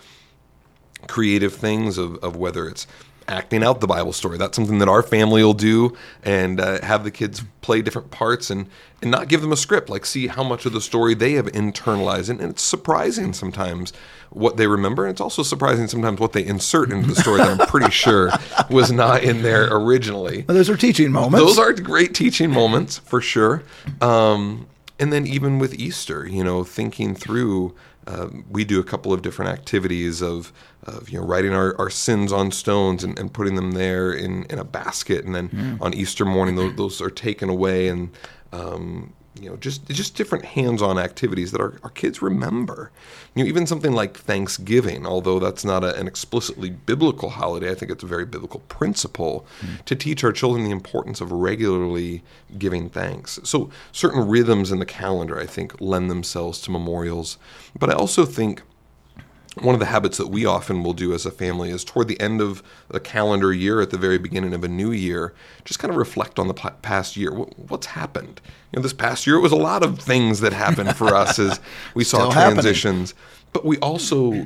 creative 1.07 1.53
things 1.53 1.97
of, 1.97 2.15
of 2.17 2.35
whether 2.35 2.67
it's 2.67 2.88
acting 3.29 3.63
out 3.63 3.79
the 3.79 3.88
Bible 3.88 4.12
story. 4.12 4.38
That's 4.38 4.55
something 4.55 4.79
that 4.79 4.89
our 4.89 5.03
family 5.03 5.43
will 5.43 5.53
do 5.53 5.95
and 6.24 6.59
uh, 6.59 6.81
have 6.81 7.03
the 7.03 7.12
kids 7.12 7.43
play 7.62 7.81
different 7.81 8.12
parts 8.12 8.50
and, 8.50 8.67
and 9.01 9.12
not 9.12 9.27
give 9.27 9.41
them 9.41 9.51
a 9.51 9.57
script, 9.57 9.89
like 9.89 10.05
see 10.05 10.27
how 10.27 10.43
much 10.43 10.65
of 10.65 10.74
the 10.74 10.81
story 10.81 11.13
they 11.13 11.33
have 11.33 11.45
internalized. 11.48 12.29
And, 12.29 12.41
and 12.41 12.51
it's 12.51 12.63
surprising 12.63 13.33
sometimes 13.33 13.94
what 14.31 14.57
they 14.57 14.68
remember. 14.68 15.05
And 15.05 15.11
it's 15.11 15.22
also 15.22 15.44
surprising 15.44 15.87
sometimes 15.87 16.20
what 16.20 16.33
they 16.33 16.46
insert 16.46 16.92
into 16.92 17.07
the 17.07 17.15
story 17.15 17.37
that 17.37 17.61
I'm 17.61 17.68
pretty 17.68 17.92
sure 17.92 18.31
was 18.70 18.92
not 18.92 19.24
in 19.24 19.42
there 19.42 19.68
originally. 19.72 20.46
Well, 20.48 20.57
those 20.57 20.70
are 20.70 20.77
teaching 20.77 21.11
moments. 21.11 21.46
Those 21.46 21.59
are 21.59 21.74
great 21.74 22.15
teaching 22.15 22.51
moments 22.51 22.98
for 22.98 23.22
sure. 23.22 23.63
Um, 24.01 24.68
and 25.00 25.13
then 25.13 25.25
even 25.25 25.59
with 25.59 25.74
Easter, 25.75 26.27
you 26.27 26.44
know, 26.44 26.63
thinking 26.63 27.15
through 27.15 27.74
um, 28.07 28.46
we 28.50 28.64
do 28.64 28.79
a 28.79 28.83
couple 28.83 29.14
of 29.14 29.22
different 29.22 29.51
activities 29.51 30.22
of, 30.22 30.51
of 30.83 31.09
you 31.09 31.20
know 31.20 31.25
writing 31.25 31.53
our, 31.53 31.75
our 31.79 31.90
sins 31.90 32.31
on 32.31 32.51
stones 32.51 33.03
and, 33.03 33.18
and 33.20 33.33
putting 33.33 33.55
them 33.55 33.72
there 33.72 34.12
in, 34.12 34.46
in 34.46 34.59
a 34.59 34.64
basket 34.64 35.25
and 35.25 35.35
then 35.35 35.50
mm. 35.50 35.81
on 35.81 35.94
Easter 35.94 36.25
morning 36.25 36.55
those, 36.55 36.75
those 36.75 37.01
are 37.01 37.09
taken 37.09 37.50
away 37.50 37.88
and 37.88 38.09
um, 38.51 39.14
you 39.41 39.49
know, 39.49 39.55
just 39.57 39.85
just 39.87 40.15
different 40.15 40.45
hands-on 40.45 40.97
activities 40.97 41.51
that 41.51 41.61
our, 41.61 41.73
our 41.83 41.89
kids 41.89 42.21
remember. 42.21 42.91
You 43.35 43.43
know, 43.43 43.47
even 43.47 43.67
something 43.67 43.93
like 43.93 44.17
Thanksgiving, 44.17 45.05
although 45.05 45.39
that's 45.39 45.63
not 45.63 45.83
a, 45.83 45.95
an 45.95 46.07
explicitly 46.07 46.69
biblical 46.69 47.29
holiday, 47.29 47.71
I 47.71 47.75
think 47.75 47.91
it's 47.91 48.03
a 48.03 48.07
very 48.07 48.25
biblical 48.25 48.61
principle 48.61 49.45
mm. 49.61 49.83
to 49.85 49.95
teach 49.95 50.23
our 50.23 50.31
children 50.31 50.63
the 50.63 50.71
importance 50.71 51.21
of 51.21 51.31
regularly 51.31 52.23
giving 52.57 52.89
thanks. 52.89 53.39
So 53.43 53.69
certain 53.91 54.27
rhythms 54.27 54.71
in 54.71 54.79
the 54.79 54.85
calendar, 54.85 55.39
I 55.39 55.45
think, 55.45 55.79
lend 55.79 56.09
themselves 56.09 56.61
to 56.61 56.71
memorials. 56.71 57.37
But 57.77 57.89
I 57.89 57.93
also 57.93 58.25
think 58.25 58.63
one 59.61 59.75
of 59.75 59.79
the 59.79 59.87
habits 59.87 60.17
that 60.17 60.27
we 60.27 60.45
often 60.45 60.83
will 60.83 60.93
do 60.93 61.13
as 61.13 61.25
a 61.25 61.31
family 61.31 61.69
is 61.69 61.83
toward 61.83 62.07
the 62.07 62.19
end 62.19 62.41
of 62.41 62.63
the 62.89 63.00
calendar 63.00 63.53
year, 63.53 63.81
at 63.81 63.89
the 63.89 63.98
very 63.98 64.17
beginning 64.17 64.53
of 64.53 64.63
a 64.63 64.67
new 64.67 64.91
year, 64.91 65.33
just 65.65 65.79
kind 65.79 65.91
of 65.91 65.98
reflect 65.98 66.39
on 66.39 66.48
the 66.48 66.53
past 66.53 67.17
year. 67.17 67.31
What's 67.31 67.87
happened? 67.87 68.41
You 68.72 68.77
know, 68.77 68.83
this 68.83 68.93
past 68.93 69.27
year 69.27 69.35
it 69.35 69.41
was 69.41 69.51
a 69.51 69.57
lot 69.57 69.83
of 69.83 70.00
things 70.00 70.39
that 70.41 70.53
happened 70.53 70.95
for 70.95 71.15
us 71.15 71.39
as 71.39 71.59
we 71.93 72.03
saw 72.03 72.31
transitions, 72.31 73.11
happening. 73.11 73.50
but 73.53 73.65
we 73.65 73.77
also 73.77 74.45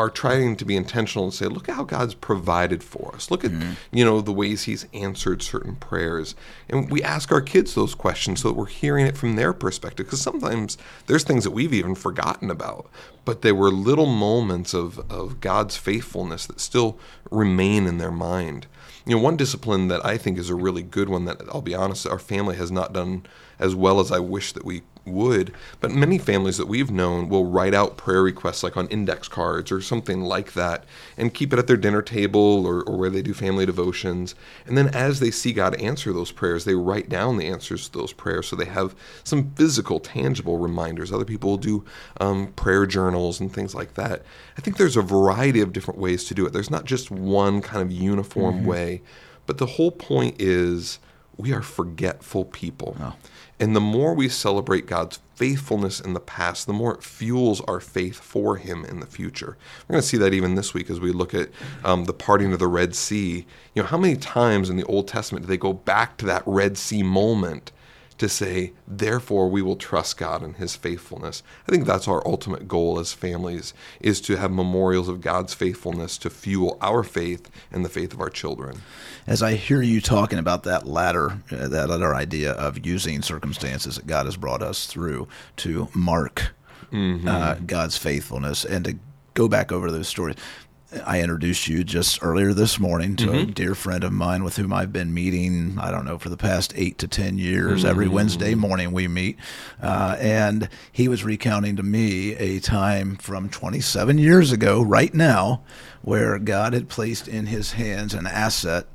are 0.00 0.08
trying 0.08 0.56
to 0.56 0.64
be 0.64 0.76
intentional 0.76 1.24
and 1.26 1.34
say, 1.34 1.44
look 1.44 1.68
at 1.68 1.74
how 1.74 1.84
God's 1.84 2.14
provided 2.14 2.82
for 2.82 3.14
us. 3.14 3.30
Look 3.30 3.44
at 3.44 3.50
mm-hmm. 3.50 3.72
you 3.92 4.02
know 4.02 4.22
the 4.22 4.32
ways 4.32 4.62
He's 4.62 4.86
answered 4.94 5.42
certain 5.42 5.76
prayers, 5.76 6.34
and 6.70 6.90
we 6.90 7.02
ask 7.02 7.30
our 7.30 7.42
kids 7.42 7.74
those 7.74 7.94
questions 7.94 8.40
so 8.40 8.48
that 8.48 8.54
we're 8.54 8.64
hearing 8.64 9.06
it 9.06 9.18
from 9.18 9.36
their 9.36 9.52
perspective. 9.52 10.06
Because 10.06 10.22
sometimes 10.22 10.78
there's 11.06 11.22
things 11.22 11.44
that 11.44 11.50
we've 11.50 11.74
even 11.74 11.94
forgotten 11.94 12.50
about, 12.50 12.88
but 13.26 13.42
there 13.42 13.54
were 13.54 13.70
little 13.70 14.06
moments 14.06 14.72
of 14.72 14.98
of 15.10 15.38
God's 15.40 15.76
faithfulness 15.76 16.46
that 16.46 16.60
still 16.60 16.98
remain 17.30 17.86
in 17.86 17.98
their 17.98 18.10
mind. 18.10 18.66
You 19.04 19.16
know, 19.16 19.22
one 19.22 19.36
discipline 19.36 19.88
that 19.88 20.04
I 20.04 20.16
think 20.16 20.38
is 20.38 20.48
a 20.48 20.54
really 20.54 20.82
good 20.82 21.10
one 21.10 21.26
that 21.26 21.42
I'll 21.50 21.60
be 21.60 21.74
honest, 21.74 22.06
our 22.06 22.18
family 22.18 22.56
has 22.56 22.70
not 22.70 22.94
done 22.94 23.26
as 23.58 23.74
well 23.74 24.00
as 24.00 24.10
I 24.10 24.18
wish 24.18 24.52
that 24.52 24.64
we 24.64 24.80
would. 25.04 25.52
But 25.80 25.90
many 25.90 26.18
families 26.18 26.56
that 26.56 26.68
we've 26.68 26.90
known 26.90 27.28
will 27.28 27.46
write 27.46 27.74
out 27.74 27.96
prayer 27.96 28.22
requests 28.22 28.62
like 28.62 28.76
on 28.76 28.88
index 28.88 29.28
cards 29.28 29.72
or 29.72 29.80
something 29.80 30.22
like 30.22 30.52
that 30.54 30.84
and 31.16 31.34
keep 31.34 31.52
it 31.52 31.58
at 31.58 31.66
their 31.66 31.76
dinner 31.76 32.02
table 32.02 32.66
or, 32.66 32.82
or 32.82 32.96
where 32.96 33.10
they 33.10 33.22
do 33.22 33.34
family 33.34 33.66
devotions. 33.66 34.34
And 34.66 34.76
then 34.76 34.88
as 34.88 35.20
they 35.20 35.30
see 35.30 35.52
God 35.52 35.74
answer 35.80 36.12
those 36.12 36.32
prayers, 36.32 36.64
they 36.64 36.74
write 36.74 37.08
down 37.08 37.36
the 37.36 37.46
answers 37.46 37.88
to 37.88 37.98
those 37.98 38.12
prayers 38.12 38.48
so 38.48 38.56
they 38.56 38.64
have 38.66 38.94
some 39.24 39.50
physical, 39.52 40.00
tangible 40.00 40.58
reminders. 40.58 41.12
Other 41.12 41.24
people 41.24 41.50
will 41.50 41.56
do 41.56 41.84
um, 42.20 42.48
prayer 42.52 42.86
journals 42.86 43.40
and 43.40 43.52
things 43.52 43.74
like 43.74 43.94
that. 43.94 44.22
I 44.56 44.60
think 44.60 44.76
there's 44.76 44.96
a 44.96 45.02
variety 45.02 45.60
of 45.60 45.72
different 45.72 46.00
ways 46.00 46.24
to 46.24 46.34
do 46.34 46.46
it. 46.46 46.52
There's 46.52 46.70
not 46.70 46.84
just 46.84 47.10
one 47.10 47.60
kind 47.60 47.82
of 47.82 47.90
uniform 47.90 48.58
mm-hmm. 48.58 48.66
way, 48.66 49.02
but 49.46 49.58
the 49.58 49.66
whole 49.66 49.90
point 49.90 50.36
is 50.40 50.98
we 51.36 51.52
are 51.52 51.62
forgetful 51.62 52.46
people. 52.46 52.96
Oh. 53.00 53.14
And 53.58 53.76
the 53.76 53.80
more 53.80 54.14
we 54.14 54.28
celebrate 54.28 54.86
God's 54.86 55.20
faithfulness 55.34 56.00
in 56.00 56.14
the 56.14 56.20
past, 56.20 56.66
the 56.66 56.72
more 56.72 56.94
it 56.94 57.02
fuels 57.02 57.60
our 57.62 57.80
faith 57.80 58.18
for 58.18 58.56
Him 58.56 58.84
in 58.86 59.00
the 59.00 59.06
future. 59.06 59.56
We're 59.86 59.94
going 59.94 60.02
to 60.02 60.08
see 60.08 60.16
that 60.16 60.34
even 60.34 60.54
this 60.54 60.72
week 60.72 60.88
as 60.88 60.98
we 60.98 61.12
look 61.12 61.34
at 61.34 61.50
um, 61.84 62.06
the 62.06 62.14
parting 62.14 62.52
of 62.52 62.58
the 62.58 62.66
Red 62.66 62.94
Sea. 62.94 63.46
You 63.74 63.82
know, 63.82 63.88
how 63.88 63.98
many 63.98 64.16
times 64.16 64.70
in 64.70 64.76
the 64.76 64.84
Old 64.84 65.08
Testament 65.08 65.44
do 65.44 65.48
they 65.48 65.58
go 65.58 65.74
back 65.74 66.16
to 66.18 66.26
that 66.26 66.42
Red 66.46 66.78
Sea 66.78 67.02
moment 67.02 67.70
to 68.20 68.28
say, 68.28 68.72
therefore, 68.86 69.48
we 69.48 69.62
will 69.62 69.76
trust 69.76 70.18
God 70.18 70.42
and 70.42 70.56
His 70.56 70.76
faithfulness. 70.76 71.42
I 71.66 71.72
think 71.72 71.86
that's 71.86 72.06
our 72.06 72.26
ultimate 72.26 72.68
goal 72.68 72.98
as 72.98 73.14
families, 73.14 73.72
is 73.98 74.20
to 74.22 74.36
have 74.36 74.52
memorials 74.52 75.08
of 75.08 75.22
God's 75.22 75.54
faithfulness 75.54 76.18
to 76.18 76.30
fuel 76.30 76.76
our 76.82 77.02
faith 77.02 77.50
and 77.72 77.82
the 77.82 77.88
faith 77.88 78.12
of 78.12 78.20
our 78.20 78.28
children. 78.28 78.82
As 79.26 79.42
I 79.42 79.54
hear 79.54 79.80
you 79.80 80.02
talking 80.02 80.38
about 80.38 80.64
that 80.64 80.86
latter, 80.86 81.40
uh, 81.50 81.68
that 81.68 81.90
other 81.90 82.14
idea 82.14 82.52
of 82.52 82.84
using 82.86 83.22
circumstances 83.22 83.96
that 83.96 84.06
God 84.06 84.26
has 84.26 84.36
brought 84.36 84.62
us 84.62 84.86
through 84.86 85.26
to 85.56 85.88
mark 85.94 86.52
mm-hmm. 86.92 87.26
uh, 87.26 87.54
God's 87.66 87.96
faithfulness 87.96 88.66
and 88.66 88.84
to 88.84 88.98
go 89.32 89.48
back 89.48 89.72
over 89.72 89.90
those 89.90 90.08
stories 90.08 90.36
I 91.06 91.20
introduced 91.20 91.68
you 91.68 91.84
just 91.84 92.18
earlier 92.20 92.52
this 92.52 92.80
morning 92.80 93.14
to 93.16 93.26
mm-hmm. 93.26 93.50
a 93.50 93.52
dear 93.52 93.74
friend 93.76 94.02
of 94.02 94.12
mine 94.12 94.42
with 94.42 94.56
whom 94.56 94.72
I've 94.72 94.92
been 94.92 95.14
meeting, 95.14 95.78
I 95.78 95.92
don't 95.92 96.04
know, 96.04 96.18
for 96.18 96.30
the 96.30 96.36
past 96.36 96.72
eight 96.74 96.98
to 96.98 97.08
10 97.08 97.38
years. 97.38 97.80
Mm-hmm. 97.80 97.90
Every 97.90 98.08
Wednesday 98.08 98.54
morning 98.56 98.90
we 98.90 99.06
meet. 99.06 99.38
Uh, 99.80 100.16
and 100.18 100.68
he 100.90 101.06
was 101.06 101.22
recounting 101.22 101.76
to 101.76 101.84
me 101.84 102.34
a 102.34 102.58
time 102.58 103.16
from 103.16 103.48
27 103.48 104.18
years 104.18 104.50
ago, 104.50 104.82
right 104.82 105.14
now, 105.14 105.62
where 106.02 106.38
God 106.40 106.72
had 106.72 106.88
placed 106.88 107.28
in 107.28 107.46
his 107.46 107.72
hands 107.72 108.12
an 108.12 108.26
asset 108.26 108.86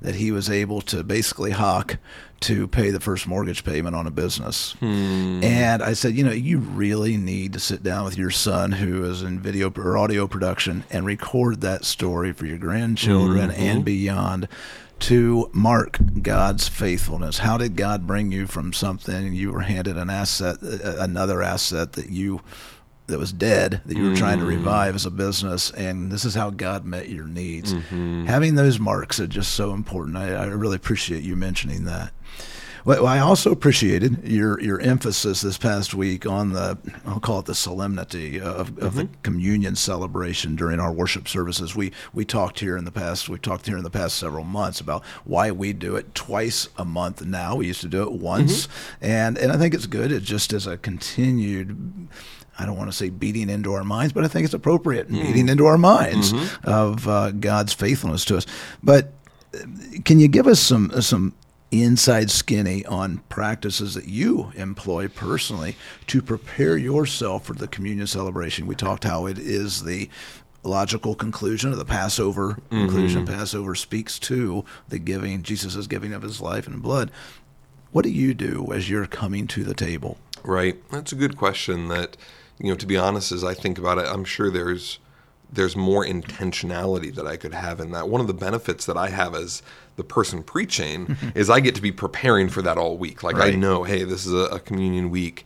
that 0.00 0.16
he 0.16 0.30
was 0.32 0.50
able 0.50 0.80
to 0.82 1.02
basically 1.02 1.52
hawk 1.52 1.98
to 2.40 2.66
pay 2.66 2.90
the 2.90 3.00
first 3.00 3.26
mortgage 3.26 3.64
payment 3.64 3.94
on 3.94 4.06
a 4.06 4.10
business. 4.10 4.72
Hmm. 4.80 5.42
And 5.42 5.82
I 5.82 5.92
said, 5.92 6.14
you 6.14 6.24
know, 6.24 6.32
you 6.32 6.58
really 6.58 7.16
need 7.16 7.52
to 7.52 7.60
sit 7.60 7.82
down 7.82 8.04
with 8.04 8.18
your 8.18 8.30
son 8.30 8.72
who 8.72 9.04
is 9.04 9.22
in 9.22 9.40
video 9.40 9.72
or 9.76 9.96
audio 9.96 10.26
production 10.26 10.84
and 10.90 11.06
record 11.06 11.60
that 11.60 11.84
story 11.84 12.32
for 12.32 12.46
your 12.46 12.58
grandchildren 12.58 13.50
mm-hmm. 13.50 13.62
and 13.62 13.84
beyond 13.84 14.48
to 15.00 15.50
mark 15.52 15.98
God's 16.22 16.68
faithfulness. 16.68 17.38
How 17.38 17.58
did 17.58 17.74
God 17.76 18.06
bring 18.06 18.30
you 18.30 18.46
from 18.46 18.72
something 18.72 19.32
you 19.32 19.52
were 19.52 19.62
handed 19.62 19.96
an 19.96 20.10
asset, 20.10 20.62
another 20.62 21.42
asset 21.42 21.94
that 21.94 22.10
you 22.10 22.40
that 23.06 23.18
was 23.18 23.32
dead 23.32 23.80
that 23.86 23.96
you 23.96 24.04
were 24.04 24.10
mm. 24.10 24.16
trying 24.16 24.38
to 24.38 24.44
mm. 24.44 24.48
revive 24.48 24.94
as 24.94 25.06
a 25.06 25.10
business, 25.10 25.70
and 25.72 26.10
this 26.10 26.24
is 26.24 26.34
how 26.34 26.50
God 26.50 26.84
met 26.84 27.08
your 27.08 27.26
needs. 27.26 27.74
Mm-hmm. 27.74 28.26
Having 28.26 28.54
those 28.54 28.78
marks 28.78 29.20
are 29.20 29.26
just 29.26 29.52
so 29.52 29.72
important. 29.72 30.16
I, 30.16 30.34
I 30.34 30.46
really 30.46 30.76
appreciate 30.76 31.22
you 31.22 31.36
mentioning 31.36 31.84
that. 31.84 32.12
Well, 32.84 33.06
I 33.06 33.20
also 33.20 33.52
appreciated 33.52 34.26
your 34.26 34.60
your 34.60 34.80
emphasis 34.80 35.40
this 35.40 35.56
past 35.56 35.94
week 35.94 36.26
on 36.26 36.52
the 36.52 36.76
I'll 37.06 37.20
call 37.20 37.38
it 37.38 37.46
the 37.46 37.54
solemnity 37.54 38.40
of, 38.40 38.70
of 38.70 38.74
mm-hmm. 38.74 38.96
the 38.98 39.08
communion 39.22 39.76
celebration 39.76 40.56
during 40.56 40.80
our 40.80 40.92
worship 40.92 41.28
services. 41.28 41.76
We 41.76 41.92
we 42.12 42.24
talked 42.24 42.58
here 42.58 42.76
in 42.76 42.84
the 42.84 42.90
past. 42.90 43.28
We've 43.28 43.40
talked 43.40 43.66
here 43.66 43.76
in 43.76 43.84
the 43.84 43.90
past 43.90 44.16
several 44.16 44.44
months 44.44 44.80
about 44.80 45.04
why 45.24 45.52
we 45.52 45.72
do 45.72 45.94
it 45.94 46.12
twice 46.14 46.68
a 46.76 46.84
month 46.84 47.24
now. 47.24 47.54
We 47.56 47.68
used 47.68 47.82
to 47.82 47.88
do 47.88 48.02
it 48.02 48.12
once, 48.12 48.66
mm-hmm. 48.66 49.04
and 49.04 49.38
and 49.38 49.52
I 49.52 49.58
think 49.58 49.74
it's 49.74 49.86
good. 49.86 50.10
It 50.10 50.24
just 50.24 50.52
is 50.52 50.66
a 50.66 50.76
continued 50.76 52.08
I 52.58 52.66
don't 52.66 52.76
want 52.76 52.90
to 52.90 52.96
say 52.96 53.08
beating 53.10 53.48
into 53.48 53.72
our 53.72 53.84
minds, 53.84 54.12
but 54.12 54.24
I 54.24 54.28
think 54.28 54.44
it's 54.44 54.54
appropriate 54.54 55.08
mm. 55.08 55.22
beating 55.22 55.48
into 55.48 55.66
our 55.66 55.78
minds 55.78 56.32
mm-hmm. 56.32 56.68
of 56.68 57.08
uh, 57.08 57.30
God's 57.32 57.72
faithfulness 57.72 58.24
to 58.26 58.36
us. 58.36 58.46
But 58.82 59.12
uh, 59.54 59.64
can 60.04 60.20
you 60.20 60.28
give 60.28 60.46
us 60.46 60.60
some 60.60 60.90
some 61.00 61.34
inside 61.70 62.30
skinny 62.30 62.84
on 62.84 63.18
practices 63.30 63.94
that 63.94 64.06
you 64.06 64.52
employ 64.54 65.08
personally 65.08 65.74
to 66.06 66.20
prepare 66.20 66.76
yourself 66.76 67.46
for 67.46 67.54
the 67.54 67.68
communion 67.68 68.06
celebration? 68.06 68.66
We 68.66 68.74
talked 68.74 69.04
how 69.04 69.26
it 69.26 69.38
is 69.38 69.84
the 69.84 70.10
logical 70.62 71.14
conclusion 71.14 71.72
of 71.72 71.78
the 71.78 71.84
Passover 71.84 72.52
mm-hmm. 72.52 72.78
conclusion. 72.78 73.26
Passover 73.26 73.74
speaks 73.74 74.18
to 74.20 74.64
the 74.88 74.98
giving, 74.98 75.42
Jesus' 75.42 75.86
giving 75.86 76.12
of 76.12 76.22
his 76.22 76.40
life 76.40 76.66
and 76.66 76.82
blood. 76.82 77.10
What 77.90 78.02
do 78.02 78.10
you 78.10 78.32
do 78.34 78.72
as 78.72 78.88
you're 78.88 79.06
coming 79.06 79.46
to 79.48 79.64
the 79.64 79.74
table? 79.74 80.18
Right. 80.44 80.76
That's 80.90 81.12
a 81.12 81.16
good 81.16 81.36
question 81.36 81.88
that 81.88 82.16
you 82.62 82.68
know, 82.68 82.76
to 82.76 82.86
be 82.86 82.96
honest, 82.96 83.32
as 83.32 83.42
I 83.42 83.54
think 83.54 83.76
about 83.76 83.98
it, 83.98 84.06
I'm 84.06 84.24
sure 84.24 84.50
there's 84.50 84.98
there's 85.52 85.76
more 85.76 86.02
intentionality 86.02 87.14
that 87.14 87.26
I 87.26 87.36
could 87.36 87.52
have 87.52 87.78
in 87.78 87.90
that. 87.90 88.08
One 88.08 88.22
of 88.22 88.26
the 88.26 88.32
benefits 88.32 88.86
that 88.86 88.96
I 88.96 89.10
have 89.10 89.34
as 89.34 89.62
the 89.96 90.04
person 90.04 90.42
preaching 90.42 91.18
is 91.34 91.50
I 91.50 91.60
get 91.60 91.74
to 91.74 91.82
be 91.82 91.92
preparing 91.92 92.48
for 92.48 92.62
that 92.62 92.78
all 92.78 92.96
week. 92.96 93.22
Like 93.22 93.36
right. 93.36 93.52
I 93.52 93.56
know, 93.56 93.82
hey, 93.82 94.04
this 94.04 94.24
is 94.24 94.32
a, 94.32 94.46
a 94.46 94.60
communion 94.60 95.10
week. 95.10 95.44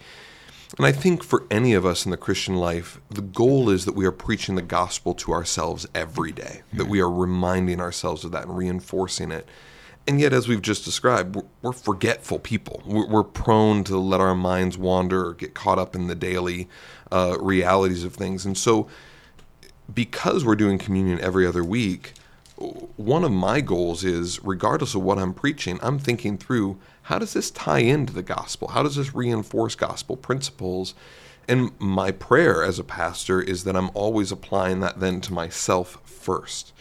And 0.76 0.86
I 0.86 0.92
think 0.92 1.24
for 1.24 1.44
any 1.50 1.74
of 1.74 1.84
us 1.84 2.04
in 2.04 2.10
the 2.10 2.16
Christian 2.16 2.56
life, 2.56 3.00
the 3.10 3.22
goal 3.22 3.70
is 3.70 3.84
that 3.84 3.94
we 3.94 4.04
are 4.04 4.12
preaching 4.12 4.54
the 4.54 4.62
gospel 4.62 5.14
to 5.14 5.32
ourselves 5.32 5.86
every 5.94 6.32
day, 6.32 6.62
that 6.72 6.86
we 6.86 7.00
are 7.00 7.10
reminding 7.10 7.80
ourselves 7.80 8.24
of 8.24 8.32
that 8.32 8.44
and 8.44 8.56
reinforcing 8.56 9.32
it. 9.32 9.48
And 10.08 10.20
yet, 10.20 10.32
as 10.32 10.46
we've 10.46 10.62
just 10.62 10.84
described, 10.84 11.34
we're, 11.34 11.44
we're 11.62 11.72
forgetful 11.72 12.38
people. 12.38 12.82
We're, 12.86 13.06
we're, 13.06 13.24
prone 13.24 13.82
to 13.84 13.98
let 13.98 14.20
our 14.20 14.36
minds 14.36 14.78
wander 14.78 15.26
or 15.26 15.34
get 15.34 15.54
caught 15.54 15.78
up 15.78 15.96
in 15.96 16.06
the 16.06 16.14
daily 16.14 16.68
uh, 17.12 17.36
realities 17.40 18.04
of 18.04 18.14
things. 18.14 18.44
And 18.44 18.56
so, 18.56 18.88
because 19.92 20.44
we're 20.44 20.56
doing 20.56 20.78
communion 20.78 21.20
every 21.20 21.46
other 21.46 21.62
week, 21.62 22.14
one 22.56 23.22
of 23.22 23.30
my 23.30 23.60
goals 23.60 24.02
is, 24.02 24.42
regardless 24.42 24.94
of 24.94 25.02
what 25.02 25.18
I'm 25.18 25.34
preaching, 25.34 25.78
I'm 25.82 25.98
thinking 25.98 26.38
through 26.38 26.78
how 27.02 27.18
does 27.18 27.34
this 27.34 27.50
tie 27.50 27.80
into 27.80 28.12
the 28.12 28.22
gospel? 28.22 28.68
How 28.68 28.82
does 28.82 28.96
this 28.96 29.14
reinforce 29.14 29.74
gospel 29.74 30.16
principles? 30.16 30.94
And 31.46 31.70
my 31.78 32.10
prayer 32.10 32.64
as 32.64 32.78
a 32.78 32.84
pastor 32.84 33.40
is 33.40 33.64
that 33.64 33.76
I'm 33.76 33.90
always 33.94 34.32
applying 34.32 34.80
that 34.80 35.00
then 35.00 35.20
to 35.22 35.32
myself 35.32 36.00
first. 36.04 36.72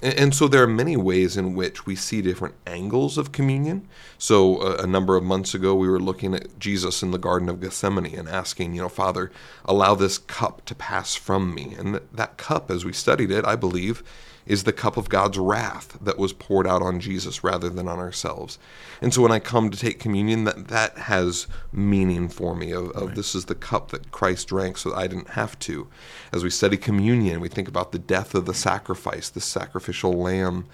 And, 0.00 0.34
so 0.34 0.48
there 0.48 0.62
are 0.62 0.68
many 0.68 0.96
ways 0.96 1.36
in 1.36 1.54
which 1.54 1.86
we 1.86 1.94
see 1.94 2.22
different 2.22 2.54
angles 2.66 3.18
of 3.18 3.30
communion. 3.30 3.86
So 4.18 4.56
uh, 4.56 4.76
a 4.80 4.86
number 4.86 5.16
of 5.16 5.22
months 5.22 5.54
ago, 5.54 5.74
we 5.74 5.88
were 5.88 6.00
looking 6.00 6.34
at 6.34 6.58
Jesus 6.58 7.02
in 7.02 7.10
the 7.10 7.18
Garden 7.18 7.48
of 7.48 7.60
Gethsemane 7.60 8.14
and 8.14 8.28
asking, 8.28 8.74
you 8.74 8.82
know, 8.82 8.88
Father, 8.88 9.30
allow 9.64 9.94
this 9.94 10.18
cup 10.18 10.64
to 10.64 10.74
pass 10.74 11.14
from 11.14 11.54
me. 11.54 11.74
And 11.78 11.94
th- 11.94 12.04
that 12.12 12.36
cup, 12.36 12.70
as 12.70 12.84
we 12.84 12.92
studied 12.92 13.30
it, 13.30 13.44
I 13.44 13.54
believe, 13.54 14.02
is 14.46 14.64
the 14.64 14.72
cup 14.72 14.96
of 14.96 15.08
God's 15.08 15.38
wrath 15.38 15.98
that 16.00 16.18
was 16.18 16.32
poured 16.32 16.66
out 16.66 16.82
on 16.82 17.00
Jesus 17.00 17.44
rather 17.44 17.68
than 17.68 17.88
on 17.88 17.98
ourselves. 17.98 18.58
And 19.00 19.12
so 19.12 19.22
when 19.22 19.32
I 19.32 19.38
come 19.38 19.70
to 19.70 19.78
take 19.78 19.98
communion, 19.98 20.44
that 20.44 20.68
that 20.68 20.98
has 20.98 21.46
meaning 21.72 22.28
for 22.28 22.54
me 22.54 22.72
of, 22.72 22.90
of 22.90 23.08
right. 23.08 23.16
this 23.16 23.34
is 23.34 23.46
the 23.46 23.54
cup 23.54 23.90
that 23.90 24.10
Christ 24.10 24.48
drank 24.48 24.76
so 24.76 24.90
that 24.90 24.96
I 24.96 25.06
didn't 25.06 25.30
have 25.30 25.58
to. 25.60 25.88
As 26.32 26.42
we 26.42 26.50
study 26.50 26.76
communion, 26.76 27.40
we 27.40 27.48
think 27.48 27.68
about 27.68 27.92
the 27.92 27.98
death 27.98 28.34
of 28.34 28.46
the 28.46 28.54
sacrifice, 28.54 29.28
the 29.28 29.40
sacrificial 29.40 30.12
lamb 30.12 30.66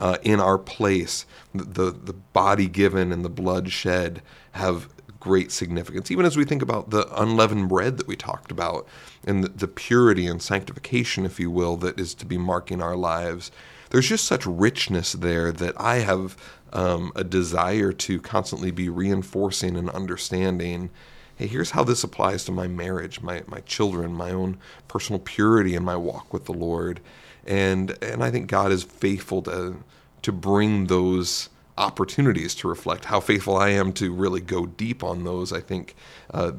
uh, 0.00 0.18
in 0.22 0.40
our 0.40 0.58
place, 0.58 1.26
the 1.54 1.90
the 1.90 2.12
body 2.12 2.68
given 2.68 3.12
and 3.12 3.24
the 3.24 3.30
blood 3.30 3.70
shed 3.70 4.22
have 4.52 4.88
great 5.26 5.50
significance. 5.50 6.08
Even 6.08 6.24
as 6.24 6.36
we 6.36 6.44
think 6.44 6.62
about 6.62 6.90
the 6.90 7.04
unleavened 7.20 7.68
bread 7.68 7.96
that 7.96 8.06
we 8.06 8.14
talked 8.14 8.52
about 8.52 8.86
and 9.24 9.42
the, 9.42 9.48
the 9.48 9.66
purity 9.66 10.28
and 10.28 10.40
sanctification, 10.40 11.26
if 11.26 11.40
you 11.40 11.50
will, 11.50 11.76
that 11.76 11.98
is 11.98 12.14
to 12.14 12.24
be 12.24 12.38
marking 12.38 12.80
our 12.80 12.94
lives, 12.94 13.50
there's 13.90 14.08
just 14.08 14.24
such 14.24 14.46
richness 14.46 15.12
there 15.14 15.50
that 15.50 15.74
I 15.80 15.96
have 15.96 16.36
um, 16.72 17.10
a 17.16 17.24
desire 17.24 17.92
to 17.92 18.20
constantly 18.20 18.70
be 18.70 18.88
reinforcing 18.88 19.76
and 19.76 19.90
understanding 19.90 20.90
hey, 21.34 21.48
here's 21.48 21.72
how 21.72 21.84
this 21.84 22.02
applies 22.04 22.44
to 22.44 22.52
my 22.52 22.66
marriage, 22.66 23.20
my, 23.20 23.42
my 23.46 23.60
children, 23.60 24.14
my 24.14 24.30
own 24.30 24.56
personal 24.88 25.20
purity 25.20 25.74
and 25.74 25.84
my 25.84 25.96
walk 25.96 26.32
with 26.32 26.46
the 26.46 26.52
Lord. 26.52 27.00
And 27.46 27.98
and 28.00 28.24
I 28.24 28.30
think 28.30 28.46
God 28.46 28.72
is 28.72 28.84
faithful 28.84 29.42
to 29.42 29.76
to 30.22 30.32
bring 30.32 30.86
those 30.86 31.48
opportunities 31.78 32.54
to 32.56 32.68
reflect 32.68 33.06
how 33.06 33.20
faithful 33.20 33.56
I 33.56 33.70
am 33.70 33.92
to 33.94 34.12
really 34.12 34.40
go 34.40 34.66
deep 34.66 35.04
on 35.04 35.24
those. 35.24 35.52
I 35.52 35.60
think 35.60 35.94
uh, 36.32 36.52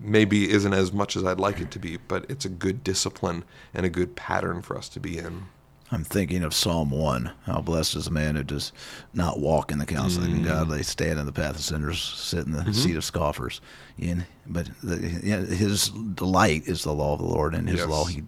maybe 0.00 0.50
isn't 0.50 0.74
as 0.74 0.92
much 0.92 1.16
as 1.16 1.24
I'd 1.24 1.40
like 1.40 1.60
it 1.60 1.70
to 1.72 1.78
be, 1.78 1.96
but 1.96 2.26
it's 2.28 2.44
a 2.44 2.48
good 2.48 2.82
discipline 2.82 3.44
and 3.72 3.86
a 3.86 3.90
good 3.90 4.16
pattern 4.16 4.62
for 4.62 4.76
us 4.76 4.88
to 4.90 5.00
be 5.00 5.18
in. 5.18 5.46
I'm 5.92 6.04
thinking 6.04 6.44
of 6.44 6.54
Psalm 6.54 6.90
1. 6.90 7.32
How 7.46 7.60
blessed 7.60 7.96
is 7.96 8.04
the 8.04 8.12
man 8.12 8.36
who 8.36 8.44
does 8.44 8.72
not 9.12 9.40
walk 9.40 9.72
in 9.72 9.78
the 9.78 9.86
counsel 9.86 10.22
mm. 10.22 10.32
of 10.32 10.42
the 10.42 10.48
godly, 10.48 10.82
stand 10.84 11.18
in 11.18 11.26
the 11.26 11.32
path 11.32 11.56
of 11.56 11.62
sinners, 11.62 12.00
sit 12.00 12.46
in 12.46 12.52
the 12.52 12.60
mm-hmm. 12.60 12.72
seat 12.72 12.96
of 12.96 13.04
scoffers. 13.04 13.60
In, 13.98 14.24
but 14.46 14.70
the, 14.82 14.96
his 14.96 15.88
delight 15.88 16.62
is 16.66 16.84
the 16.84 16.92
law 16.92 17.14
of 17.14 17.18
the 17.18 17.26
Lord, 17.26 17.54
and 17.54 17.68
his 17.68 17.80
yes. 17.80 17.88
law 17.88 18.04
he 18.04 18.22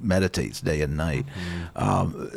meditates 0.00 0.62
day 0.62 0.80
and 0.80 0.96
night. 0.96 1.26
Mm-hmm. 1.26 1.88
Um, 1.88 2.30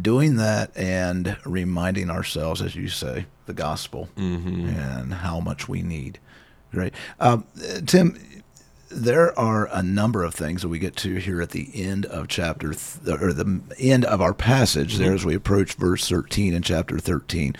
doing 0.00 0.36
that 0.36 0.76
and 0.76 1.36
reminding 1.44 2.10
ourselves, 2.10 2.62
as 2.62 2.74
you 2.76 2.88
say, 2.88 3.26
the 3.46 3.54
gospel 3.54 4.08
mm-hmm. 4.16 4.68
and 4.68 5.14
how 5.14 5.40
much 5.40 5.68
we 5.68 5.82
need. 5.82 6.18
Great. 6.72 6.92
Um, 7.20 7.46
Tim, 7.86 8.18
there 8.88 9.36
are 9.38 9.68
a 9.72 9.82
number 9.82 10.22
of 10.22 10.34
things 10.34 10.62
that 10.62 10.68
we 10.68 10.78
get 10.78 10.96
to 10.96 11.16
here 11.16 11.42
at 11.42 11.50
the 11.50 11.70
end 11.74 12.06
of 12.06 12.28
chapter 12.28 12.72
th- 12.72 13.20
or 13.20 13.32
the 13.32 13.60
end 13.78 14.04
of 14.04 14.20
our 14.20 14.34
passage 14.34 14.94
mm-hmm. 14.94 15.02
there 15.02 15.12
as 15.12 15.24
we 15.24 15.34
approach 15.34 15.74
verse 15.74 16.08
13 16.08 16.54
in 16.54 16.62
chapter 16.62 16.98
13 16.98 17.56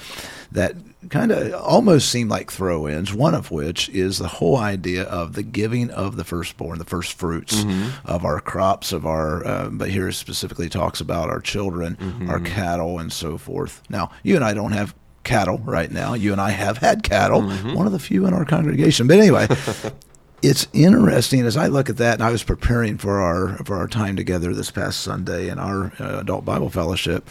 that 0.53 0.77
kind 1.11 1.31
of 1.33 1.53
almost 1.55 2.11
seem 2.11 2.29
like 2.29 2.51
throw-ins 2.51 3.13
one 3.13 3.35
of 3.35 3.51
which 3.51 3.89
is 3.91 4.19
the 4.19 4.29
whole 4.29 4.57
idea 4.57 5.03
of 5.05 5.35
the 5.35 5.43
giving 5.43 5.91
of 5.91 6.17
the 6.17 6.25
firstborn 6.25 6.79
the 6.79 6.85
first 6.85 7.13
fruits 7.13 7.63
mm-hmm. 7.63 7.91
of 8.07 8.25
our 8.25 8.41
crops 8.41 8.93
of 8.93 9.05
our 9.05 9.45
uh, 9.47 9.69
but 9.69 9.91
here 9.91 10.11
specifically 10.13 10.69
talks 10.69 11.01
about 11.01 11.29
our 11.29 11.41
children 11.41 11.97
mm-hmm. 11.97 12.31
our 12.31 12.41
cattle 12.41 12.99
and 12.99 13.13
so 13.13 13.37
forth 13.37 13.83
now 13.89 14.11
you 14.23 14.37
and 14.37 14.45
i 14.45 14.55
don't 14.55 14.73
have 14.73 14.95
cattle 15.27 15.59
right 15.59 15.91
now. 15.91 16.15
You 16.15 16.33
and 16.33 16.41
I 16.41 16.51
have 16.51 16.79
had 16.79 17.03
cattle, 17.03 17.43
mm-hmm. 17.43 17.75
one 17.75 17.87
of 17.87 17.93
the 17.93 17.99
few 17.99 18.27
in 18.27 18.33
our 18.33 18.45
congregation. 18.45 19.07
But 19.07 19.19
anyway, 19.19 19.49
it's 20.43 20.67
interesting 20.73 21.47
as 21.47 21.57
I 21.57 21.67
look 21.67 21.89
at 21.91 21.97
that, 21.97 22.15
and 22.15 22.23
I 22.23 22.31
was 22.31 22.43
preparing 22.43 22.99
for 22.99 23.21
our 23.21 23.59
for 23.65 23.77
our 23.77 23.89
time 23.89 24.17
together 24.17 24.55
this 24.55 24.71
past 24.71 25.01
Sunday 25.01 25.49
in 25.49 25.59
our 25.59 25.93
uh, 25.99 26.21
adult 26.21 26.45
Bible 26.45 26.71
fellowship. 26.71 27.29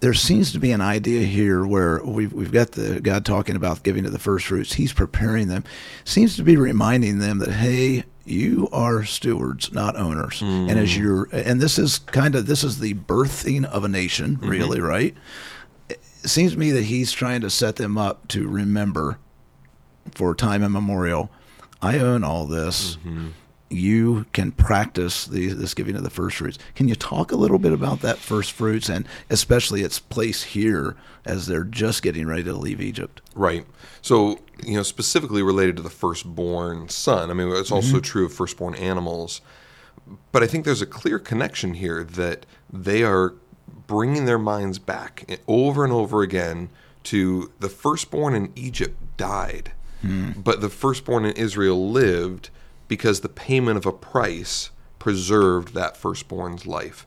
there 0.00 0.14
seems 0.14 0.52
to 0.52 0.58
be 0.58 0.70
an 0.70 0.80
idea 0.80 1.22
here 1.26 1.66
where 1.66 2.02
we've, 2.04 2.32
we've 2.32 2.52
got 2.52 2.72
the 2.72 3.00
God 3.00 3.24
talking 3.24 3.56
about 3.56 3.82
giving 3.82 4.04
to 4.04 4.10
the 4.10 4.18
first 4.18 4.46
fruits. 4.46 4.74
He's 4.74 4.92
preparing 4.92 5.48
them. 5.48 5.64
Seems 6.04 6.36
to 6.36 6.42
be 6.42 6.56
reminding 6.56 7.18
them 7.18 7.38
that, 7.38 7.52
hey, 7.52 8.04
you 8.24 8.68
are 8.72 9.04
stewards, 9.04 9.72
not 9.72 9.96
owners. 9.96 10.40
Mm. 10.40 10.70
And 10.70 10.78
as 10.78 10.90
mm. 10.90 10.98
you're, 10.98 11.28
and 11.32 11.60
this 11.60 11.78
is 11.78 11.98
kind 11.98 12.34
of, 12.34 12.46
this 12.46 12.62
is 12.62 12.78
the 12.78 12.94
birthing 12.94 13.64
of 13.64 13.84
a 13.84 13.88
nation, 13.88 14.36
mm-hmm. 14.36 14.48
really, 14.48 14.80
right? 14.80 15.16
It 15.88 16.00
seems 16.24 16.52
to 16.52 16.58
me 16.58 16.70
that 16.72 16.84
he's 16.84 17.10
trying 17.10 17.40
to 17.40 17.50
set 17.50 17.76
them 17.76 17.98
up 17.98 18.28
to 18.28 18.46
remember 18.46 19.18
for 20.14 20.34
time 20.34 20.62
immemorial. 20.62 21.30
I 21.80 21.98
own 21.98 22.24
all 22.24 22.46
this. 22.46 22.96
Mm-hmm 22.96 23.28
you 23.70 24.24
can 24.32 24.52
practice 24.52 25.26
the, 25.26 25.48
this 25.48 25.74
giving 25.74 25.96
of 25.96 26.02
the 26.02 26.10
first 26.10 26.36
fruits. 26.36 26.58
Can 26.74 26.88
you 26.88 26.94
talk 26.94 27.32
a 27.32 27.36
little 27.36 27.58
bit 27.58 27.72
about 27.72 28.00
that 28.00 28.18
first 28.18 28.52
fruits 28.52 28.88
and 28.88 29.06
especially 29.28 29.82
its 29.82 29.98
place 29.98 30.42
here 30.42 30.96
as 31.24 31.46
they're 31.46 31.64
just 31.64 32.02
getting 32.02 32.26
ready 32.26 32.44
to 32.44 32.54
leave 32.54 32.80
Egypt? 32.80 33.20
Right. 33.34 33.66
So, 34.00 34.40
you 34.64 34.74
know, 34.74 34.82
specifically 34.82 35.42
related 35.42 35.76
to 35.76 35.82
the 35.82 35.90
firstborn 35.90 36.88
son. 36.88 37.30
I 37.30 37.34
mean, 37.34 37.48
it's 37.50 37.70
also 37.70 37.96
mm-hmm. 37.96 38.00
true 38.00 38.26
of 38.26 38.32
firstborn 38.32 38.74
animals. 38.74 39.40
But 40.32 40.42
I 40.42 40.46
think 40.46 40.64
there's 40.64 40.82
a 40.82 40.86
clear 40.86 41.18
connection 41.18 41.74
here 41.74 42.02
that 42.02 42.46
they 42.72 43.02
are 43.02 43.34
bringing 43.86 44.24
their 44.24 44.38
minds 44.38 44.78
back 44.78 45.40
over 45.46 45.84
and 45.84 45.92
over 45.92 46.22
again 46.22 46.70
to 47.04 47.52
the 47.60 47.68
firstborn 47.68 48.34
in 48.34 48.52
Egypt 48.54 48.96
died, 49.16 49.72
hmm. 50.00 50.32
but 50.36 50.60
the 50.60 50.68
firstborn 50.68 51.24
in 51.24 51.32
Israel 51.32 51.90
lived 51.90 52.50
because 52.88 53.20
the 53.20 53.28
payment 53.28 53.76
of 53.76 53.86
a 53.86 53.92
price 53.92 54.70
preserved 54.98 55.74
that 55.74 55.96
firstborn's 55.96 56.66
life. 56.66 57.06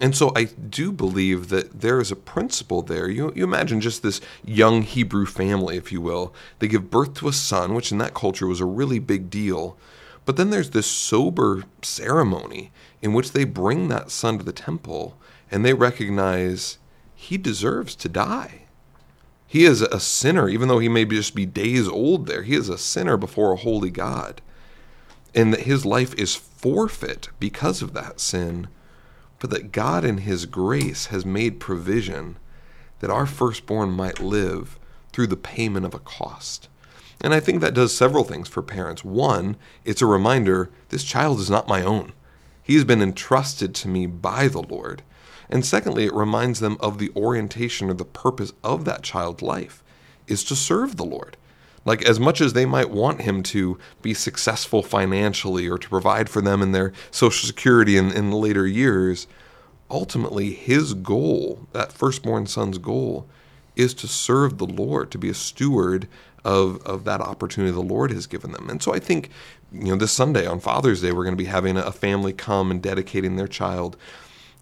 And 0.00 0.14
so 0.14 0.32
I 0.36 0.44
do 0.44 0.92
believe 0.92 1.48
that 1.48 1.80
there 1.80 2.00
is 2.00 2.12
a 2.12 2.16
principle 2.16 2.82
there. 2.82 3.10
You, 3.10 3.32
you 3.34 3.42
imagine 3.42 3.80
just 3.80 4.02
this 4.02 4.20
young 4.44 4.82
Hebrew 4.82 5.26
family, 5.26 5.76
if 5.76 5.90
you 5.90 6.00
will. 6.00 6.32
They 6.60 6.68
give 6.68 6.90
birth 6.90 7.14
to 7.14 7.28
a 7.28 7.32
son, 7.32 7.74
which 7.74 7.90
in 7.90 7.98
that 7.98 8.14
culture 8.14 8.46
was 8.46 8.60
a 8.60 8.64
really 8.64 9.00
big 9.00 9.28
deal. 9.28 9.76
But 10.24 10.36
then 10.36 10.50
there's 10.50 10.70
this 10.70 10.86
sober 10.86 11.64
ceremony 11.82 12.70
in 13.02 13.12
which 13.12 13.32
they 13.32 13.44
bring 13.44 13.88
that 13.88 14.10
son 14.10 14.38
to 14.38 14.44
the 14.44 14.52
temple 14.52 15.16
and 15.50 15.64
they 15.64 15.74
recognize 15.74 16.78
he 17.14 17.36
deserves 17.38 17.94
to 17.96 18.08
die. 18.08 18.66
He 19.48 19.64
is 19.64 19.82
a 19.82 19.98
sinner, 19.98 20.48
even 20.48 20.68
though 20.68 20.78
he 20.78 20.88
may 20.88 21.04
just 21.04 21.34
be 21.34 21.46
days 21.46 21.88
old 21.88 22.26
there. 22.26 22.42
He 22.42 22.54
is 22.54 22.68
a 22.68 22.78
sinner 22.78 23.16
before 23.16 23.52
a 23.52 23.56
holy 23.56 23.90
God 23.90 24.42
and 25.34 25.52
that 25.52 25.60
his 25.60 25.84
life 25.84 26.14
is 26.14 26.34
forfeit 26.34 27.28
because 27.38 27.82
of 27.82 27.94
that 27.94 28.20
sin, 28.20 28.68
but 29.38 29.50
that 29.50 29.72
God 29.72 30.04
in 30.04 30.18
his 30.18 30.46
grace 30.46 31.06
has 31.06 31.24
made 31.24 31.60
provision 31.60 32.36
that 33.00 33.10
our 33.10 33.26
firstborn 33.26 33.90
might 33.90 34.20
live 34.20 34.78
through 35.12 35.28
the 35.28 35.36
payment 35.36 35.86
of 35.86 35.94
a 35.94 36.00
cost. 36.00 36.68
And 37.20 37.34
I 37.34 37.40
think 37.40 37.60
that 37.60 37.74
does 37.74 37.96
several 37.96 38.24
things 38.24 38.48
for 38.48 38.62
parents. 38.62 39.04
One, 39.04 39.56
it's 39.84 40.02
a 40.02 40.06
reminder 40.06 40.70
this 40.88 41.04
child 41.04 41.40
is 41.40 41.50
not 41.50 41.68
my 41.68 41.82
own. 41.82 42.12
He 42.62 42.74
has 42.74 42.84
been 42.84 43.02
entrusted 43.02 43.74
to 43.76 43.88
me 43.88 44.06
by 44.06 44.48
the 44.48 44.62
Lord. 44.62 45.02
And 45.50 45.64
secondly, 45.64 46.04
it 46.04 46.14
reminds 46.14 46.60
them 46.60 46.76
of 46.80 46.98
the 46.98 47.10
orientation 47.16 47.88
or 47.88 47.94
the 47.94 48.04
purpose 48.04 48.52
of 48.62 48.84
that 48.84 49.02
child's 49.02 49.42
life 49.42 49.82
is 50.26 50.44
to 50.44 50.56
serve 50.56 50.96
the 50.96 51.04
Lord. 51.04 51.36
Like, 51.84 52.04
as 52.04 52.20
much 52.20 52.40
as 52.40 52.52
they 52.52 52.66
might 52.66 52.90
want 52.90 53.22
him 53.22 53.42
to 53.44 53.78
be 54.02 54.12
successful 54.12 54.82
financially 54.82 55.68
or 55.68 55.78
to 55.78 55.88
provide 55.88 56.28
for 56.28 56.42
them 56.42 56.60
in 56.60 56.72
their 56.72 56.92
Social 57.10 57.46
Security 57.46 57.96
in, 57.96 58.10
in 58.12 58.30
the 58.30 58.36
later 58.36 58.66
years, 58.66 59.26
ultimately 59.90 60.52
his 60.52 60.92
goal, 60.92 61.66
that 61.72 61.92
firstborn 61.92 62.46
son's 62.46 62.76
goal, 62.76 63.26
is 63.74 63.94
to 63.94 64.08
serve 64.08 64.58
the 64.58 64.66
Lord, 64.66 65.10
to 65.12 65.18
be 65.18 65.30
a 65.30 65.34
steward 65.34 66.08
of, 66.44 66.82
of 66.84 67.04
that 67.04 67.20
opportunity 67.20 67.72
the 67.72 67.80
Lord 67.80 68.10
has 68.10 68.26
given 68.26 68.52
them. 68.52 68.68
And 68.68 68.82
so 68.82 68.92
I 68.92 68.98
think, 68.98 69.30
you 69.72 69.86
know, 69.86 69.96
this 69.96 70.12
Sunday 70.12 70.46
on 70.46 70.60
Father's 70.60 71.00
Day, 71.00 71.12
we're 71.12 71.24
going 71.24 71.36
to 71.36 71.42
be 71.42 71.44
having 71.46 71.76
a 71.76 71.92
family 71.92 72.32
come 72.32 72.70
and 72.70 72.82
dedicating 72.82 73.36
their 73.36 73.48
child 73.48 73.96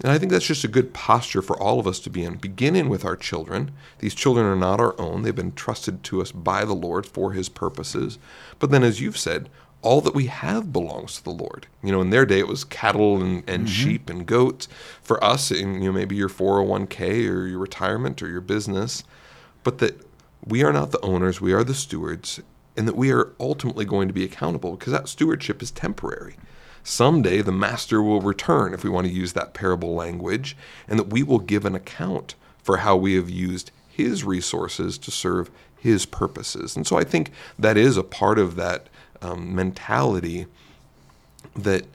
and 0.02 0.12
I 0.12 0.18
think 0.18 0.30
that's 0.30 0.46
just 0.46 0.64
a 0.64 0.68
good 0.68 0.92
posture 0.92 1.40
for 1.40 1.60
all 1.60 1.80
of 1.80 1.86
us 1.86 1.98
to 2.00 2.10
be 2.10 2.22
in, 2.22 2.36
beginning 2.36 2.88
with 2.88 3.04
our 3.04 3.16
children. 3.16 3.70
These 3.98 4.14
children 4.14 4.44
are 4.44 4.56
not 4.56 4.80
our 4.80 4.98
own, 5.00 5.22
they've 5.22 5.34
been 5.34 5.52
trusted 5.52 6.02
to 6.04 6.20
us 6.20 6.32
by 6.32 6.64
the 6.64 6.74
Lord 6.74 7.06
for 7.06 7.32
His 7.32 7.48
purposes. 7.48 8.18
But 8.58 8.70
then, 8.70 8.82
as 8.82 9.00
you've 9.00 9.18
said, 9.18 9.48
all 9.82 10.00
that 10.00 10.14
we 10.14 10.26
have 10.26 10.72
belongs 10.72 11.16
to 11.16 11.24
the 11.24 11.30
Lord. 11.30 11.66
You 11.82 11.92
know, 11.92 12.00
in 12.00 12.10
their 12.10 12.26
day 12.26 12.40
it 12.40 12.48
was 12.48 12.64
cattle 12.64 13.22
and, 13.22 13.48
and 13.48 13.66
mm-hmm. 13.66 13.66
sheep 13.66 14.10
and 14.10 14.26
goats. 14.26 14.68
For 15.00 15.22
us, 15.22 15.50
in, 15.50 15.74
you 15.74 15.88
know, 15.88 15.92
maybe 15.92 16.16
your 16.16 16.28
401k 16.28 17.28
or 17.30 17.46
your 17.46 17.60
retirement 17.60 18.22
or 18.22 18.28
your 18.28 18.40
business, 18.40 19.04
but 19.62 19.78
that 19.78 20.00
we 20.44 20.62
are 20.62 20.72
not 20.72 20.90
the 20.90 21.00
owners, 21.00 21.40
we 21.40 21.52
are 21.52 21.64
the 21.64 21.74
stewards, 21.74 22.40
and 22.76 22.86
that 22.86 22.96
we 22.96 23.12
are 23.12 23.32
ultimately 23.40 23.84
going 23.84 24.08
to 24.08 24.14
be 24.14 24.24
accountable 24.24 24.76
because 24.76 24.92
that 24.92 25.08
stewardship 25.08 25.62
is 25.62 25.70
temporary. 25.70 26.36
Someday 26.88 27.42
the 27.42 27.50
master 27.50 28.00
will 28.00 28.20
return, 28.20 28.72
if 28.72 28.84
we 28.84 28.90
want 28.90 29.08
to 29.08 29.12
use 29.12 29.32
that 29.32 29.54
parable 29.54 29.96
language, 29.96 30.56
and 30.86 31.00
that 31.00 31.08
we 31.08 31.20
will 31.20 31.40
give 31.40 31.64
an 31.64 31.74
account 31.74 32.36
for 32.62 32.76
how 32.76 32.94
we 32.94 33.16
have 33.16 33.28
used 33.28 33.72
his 33.88 34.22
resources 34.22 34.96
to 34.98 35.10
serve 35.10 35.50
his 35.76 36.06
purposes. 36.06 36.76
And 36.76 36.86
so 36.86 36.96
I 36.96 37.02
think 37.02 37.32
that 37.58 37.76
is 37.76 37.96
a 37.96 38.04
part 38.04 38.38
of 38.38 38.54
that 38.54 38.86
um, 39.20 39.52
mentality 39.52 40.46
that 41.56 41.86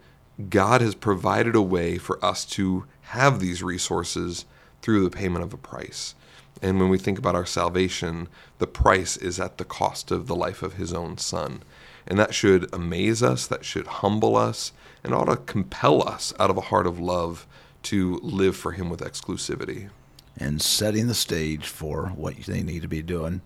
God 0.49 0.81
has 0.81 0.93
provided 0.93 1.55
a 1.55 1.61
way 1.61 1.97
for 1.97 2.23
us 2.23 2.43
to 2.47 2.83
have 3.03 3.39
these 3.39 3.63
resources 3.63 4.43
through 4.81 5.05
the 5.05 5.15
payment 5.15 5.45
of 5.45 5.53
a 5.53 5.57
price. 5.57 6.15
And 6.61 6.81
when 6.81 6.89
we 6.89 6.97
think 6.97 7.17
about 7.17 7.35
our 7.35 7.45
salvation, 7.45 8.27
the 8.59 8.67
price 8.67 9.15
is 9.15 9.39
at 9.39 9.57
the 9.57 9.63
cost 9.63 10.11
of 10.11 10.27
the 10.27 10.35
life 10.35 10.61
of 10.61 10.73
his 10.73 10.91
own 10.91 11.17
son. 11.17 11.63
And 12.07 12.19
that 12.19 12.33
should 12.33 12.73
amaze 12.73 13.21
us, 13.21 13.47
that 13.47 13.65
should 13.65 13.87
humble 13.87 14.35
us, 14.35 14.73
and 15.03 15.13
ought 15.13 15.25
to 15.25 15.37
compel 15.37 16.07
us 16.07 16.33
out 16.39 16.49
of 16.49 16.57
a 16.57 16.61
heart 16.61 16.87
of 16.87 16.99
love 16.99 17.47
to 17.83 18.19
live 18.23 18.55
for 18.55 18.71
Him 18.71 18.89
with 18.89 19.01
exclusivity. 19.01 19.89
And 20.37 20.61
setting 20.61 21.07
the 21.07 21.13
stage 21.13 21.67
for 21.67 22.07
what 22.15 22.35
they 22.37 22.63
need 22.63 22.81
to 22.83 22.87
be 22.87 23.01
doing 23.01 23.41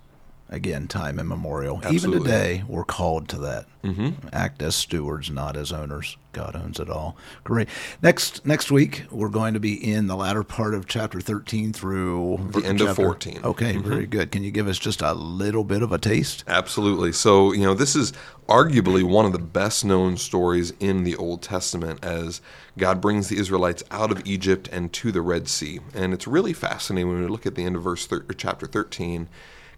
again, 0.55 0.87
time 0.87 1.19
immemorial. 1.19 1.81
Absolutely. 1.83 2.07
Even 2.07 2.23
today, 2.23 2.63
we're 2.67 2.85
called 2.85 3.27
to 3.29 3.37
that. 3.39 3.65
Mm-hmm. 3.83 4.29
Act 4.33 4.63
as 4.63 4.75
stewards, 4.75 5.29
not 5.29 5.55
as 5.55 5.71
owners. 5.71 6.17
God 6.31 6.55
owns 6.55 6.79
it 6.79 6.89
all. 6.89 7.15
Great. 7.43 7.69
Next 8.01 8.45
next 8.45 8.71
week, 8.71 9.03
we're 9.11 9.29
going 9.29 9.53
to 9.53 9.59
be 9.59 9.75
in 9.75 10.07
the 10.07 10.15
latter 10.15 10.43
part 10.43 10.73
of 10.73 10.87
chapter 10.87 11.21
13 11.21 11.71
through 11.71 12.49
the 12.51 12.65
end 12.65 12.79
chapter. 12.79 12.89
of 12.89 12.95
14. 12.95 13.41
Okay, 13.43 13.73
mm-hmm. 13.73 13.87
very 13.87 14.07
good. 14.07 14.31
Can 14.31 14.43
you 14.43 14.49
give 14.49 14.67
us 14.67 14.79
just 14.79 15.01
a 15.01 15.13
little 15.13 15.63
bit 15.63 15.83
of 15.83 15.91
a 15.91 15.99
taste? 15.99 16.43
Absolutely. 16.47 17.11
So, 17.11 17.51
you 17.53 17.63
know, 17.63 17.75
this 17.75 17.95
is 17.95 18.11
arguably 18.47 19.03
one 19.03 19.25
of 19.25 19.33
the 19.33 19.39
best 19.39 19.85
known 19.85 20.17
stories 20.17 20.73
in 20.79 21.03
the 21.03 21.15
Old 21.15 21.43
Testament 21.43 22.03
as 22.03 22.41
God 22.77 23.01
brings 23.01 23.29
the 23.29 23.37
Israelites 23.37 23.83
out 23.91 24.11
of 24.11 24.25
Egypt 24.25 24.67
and 24.71 24.91
to 24.93 25.11
the 25.11 25.21
Red 25.21 25.47
Sea. 25.47 25.79
And 25.93 26.13
it's 26.13 26.27
really 26.27 26.53
fascinating 26.53 27.07
when 27.07 27.21
we 27.21 27.27
look 27.27 27.45
at 27.45 27.55
the 27.55 27.63
end 27.63 27.75
of 27.75 27.83
verse 27.83 28.07
thir- 28.07 28.25
chapter 28.35 28.65
13 28.65 29.29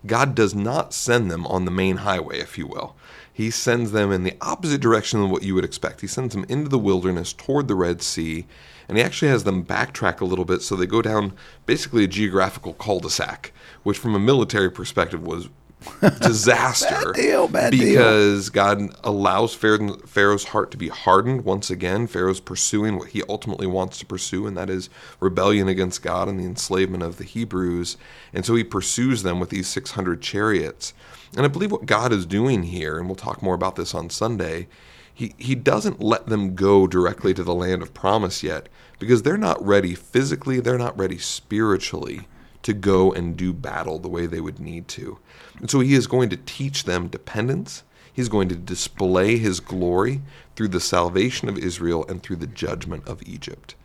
God 0.06 0.36
does 0.36 0.54
not 0.54 0.94
send 0.94 1.32
them 1.32 1.48
on 1.48 1.66
the 1.66 1.72
main 1.72 1.98
highway, 1.98 2.40
if 2.40 2.58
you 2.58 2.68
will. 2.68 2.96
He 3.32 3.52
sends 3.52 3.92
them 3.92 4.12
in 4.12 4.24
the 4.24 4.36
opposite 4.42 4.82
direction 4.82 5.22
than 5.22 5.30
what 5.30 5.44
you 5.44 5.54
would 5.56 5.66
expect. 5.66 6.02
He 6.02 6.08
sends 6.08 6.34
them 6.34 6.46
into 6.50 6.70
the 6.70 6.80
wilderness 6.80 7.34
toward 7.34 7.68
the 7.68 7.76
Red 7.76 8.02
Sea, 8.02 8.46
and 8.88 8.98
he 8.98 9.04
actually 9.04 9.30
has 9.30 9.44
them 9.44 9.64
backtrack 9.64 10.22
a 10.22 10.26
little 10.26 10.46
bit 10.46 10.62
so 10.62 10.76
they 10.76 10.88
go 10.88 11.02
down 11.02 11.34
basically 11.66 12.04
a 12.04 12.08
geographical 12.08 12.74
cul 12.74 13.00
de 13.00 13.10
sac, 13.10 13.52
which 13.84 13.98
from 13.98 14.16
a 14.16 14.20
military 14.20 14.72
perspective 14.72 15.22
was 15.22 15.50
disaster. 16.22 17.14
bad 17.14 17.16
deal, 17.16 17.48
bad 17.48 17.72
because 17.72 18.50
deal. 18.50 18.54
God 18.54 18.96
allows 19.04 19.54
Pharaoh's 19.54 20.44
heart 20.46 20.72
to 20.72 20.78
be 20.78 20.90
hardened 20.90 21.46
once 21.46 21.70
again. 21.70 22.08
Pharaoh's 22.08 22.40
pursuing 22.40 22.98
what 22.98 23.10
he 23.10 23.24
ultimately 23.30 23.68
wants 23.68 23.98
to 24.00 24.06
pursue, 24.06 24.48
and 24.48 24.58
that 24.58 24.70
is 24.70 24.90
rebellion 25.20 25.68
against 25.68 26.02
God 26.02 26.28
and 26.28 26.40
the 26.40 26.46
enslavement 26.46 27.04
of 27.04 27.18
the 27.18 27.24
Hebrews. 27.24 27.98
And 28.34 28.46
so 28.46 28.56
he 28.56 28.64
pursues 28.64 29.24
them 29.24 29.40
with 29.40 29.50
these 29.50 29.68
600 29.68 30.22
chariots. 30.22 30.94
And 31.36 31.46
I 31.46 31.50
believe 31.50 31.72
what 31.72 31.86
God 31.86 32.12
is 32.12 32.26
doing 32.26 32.64
here, 32.64 32.98
and 32.98 33.08
we'll 33.08 33.16
talk 33.16 33.42
more 33.42 33.56
about 33.56 33.76
this 33.76 33.94
on 33.94 34.10
Sunday, 34.10 34.68
he, 35.14 35.34
he 35.38 35.56
doesn't 35.56 36.00
let 36.00 36.28
them 36.28 36.56
go 36.56 36.86
directly 36.86 37.34
to 37.34 37.44
the 37.44 37.56
land 37.56 37.82
of 37.82 37.94
promise 37.94 38.44
yet 38.44 38.70
because 39.00 39.24
they're 39.24 39.38
not 39.38 39.64
ready 39.66 39.96
physically, 39.96 40.60
they're 40.60 40.78
not 40.78 40.98
ready 40.98 41.18
spiritually 41.18 42.28
to 42.68 42.74
go 42.74 43.14
and 43.14 43.38
do 43.38 43.54
battle 43.54 43.98
the 43.98 44.10
way 44.10 44.26
they 44.26 44.42
would 44.42 44.60
need 44.60 44.90
to. 44.90 45.18
And 45.62 45.72
so 45.72 45.80
he 45.80 45.94
is 45.94 46.06
going 46.06 46.30
to 46.32 46.36
teach 46.36 46.84
them 46.84 47.08
dependence. 47.08 47.84
He's 48.12 48.28
going 48.28 48.50
to 48.50 48.56
display 48.56 49.38
his 49.38 49.62
glory 49.62 50.20
through 50.58 50.68
the 50.68 50.82
salvation 50.82 51.48
of 51.48 51.58
Israel 51.58 52.06
and 52.10 52.22
through 52.22 52.36
the 52.36 52.46
judgment 52.46 53.08
of 53.08 53.24
Egypt. 53.26 53.76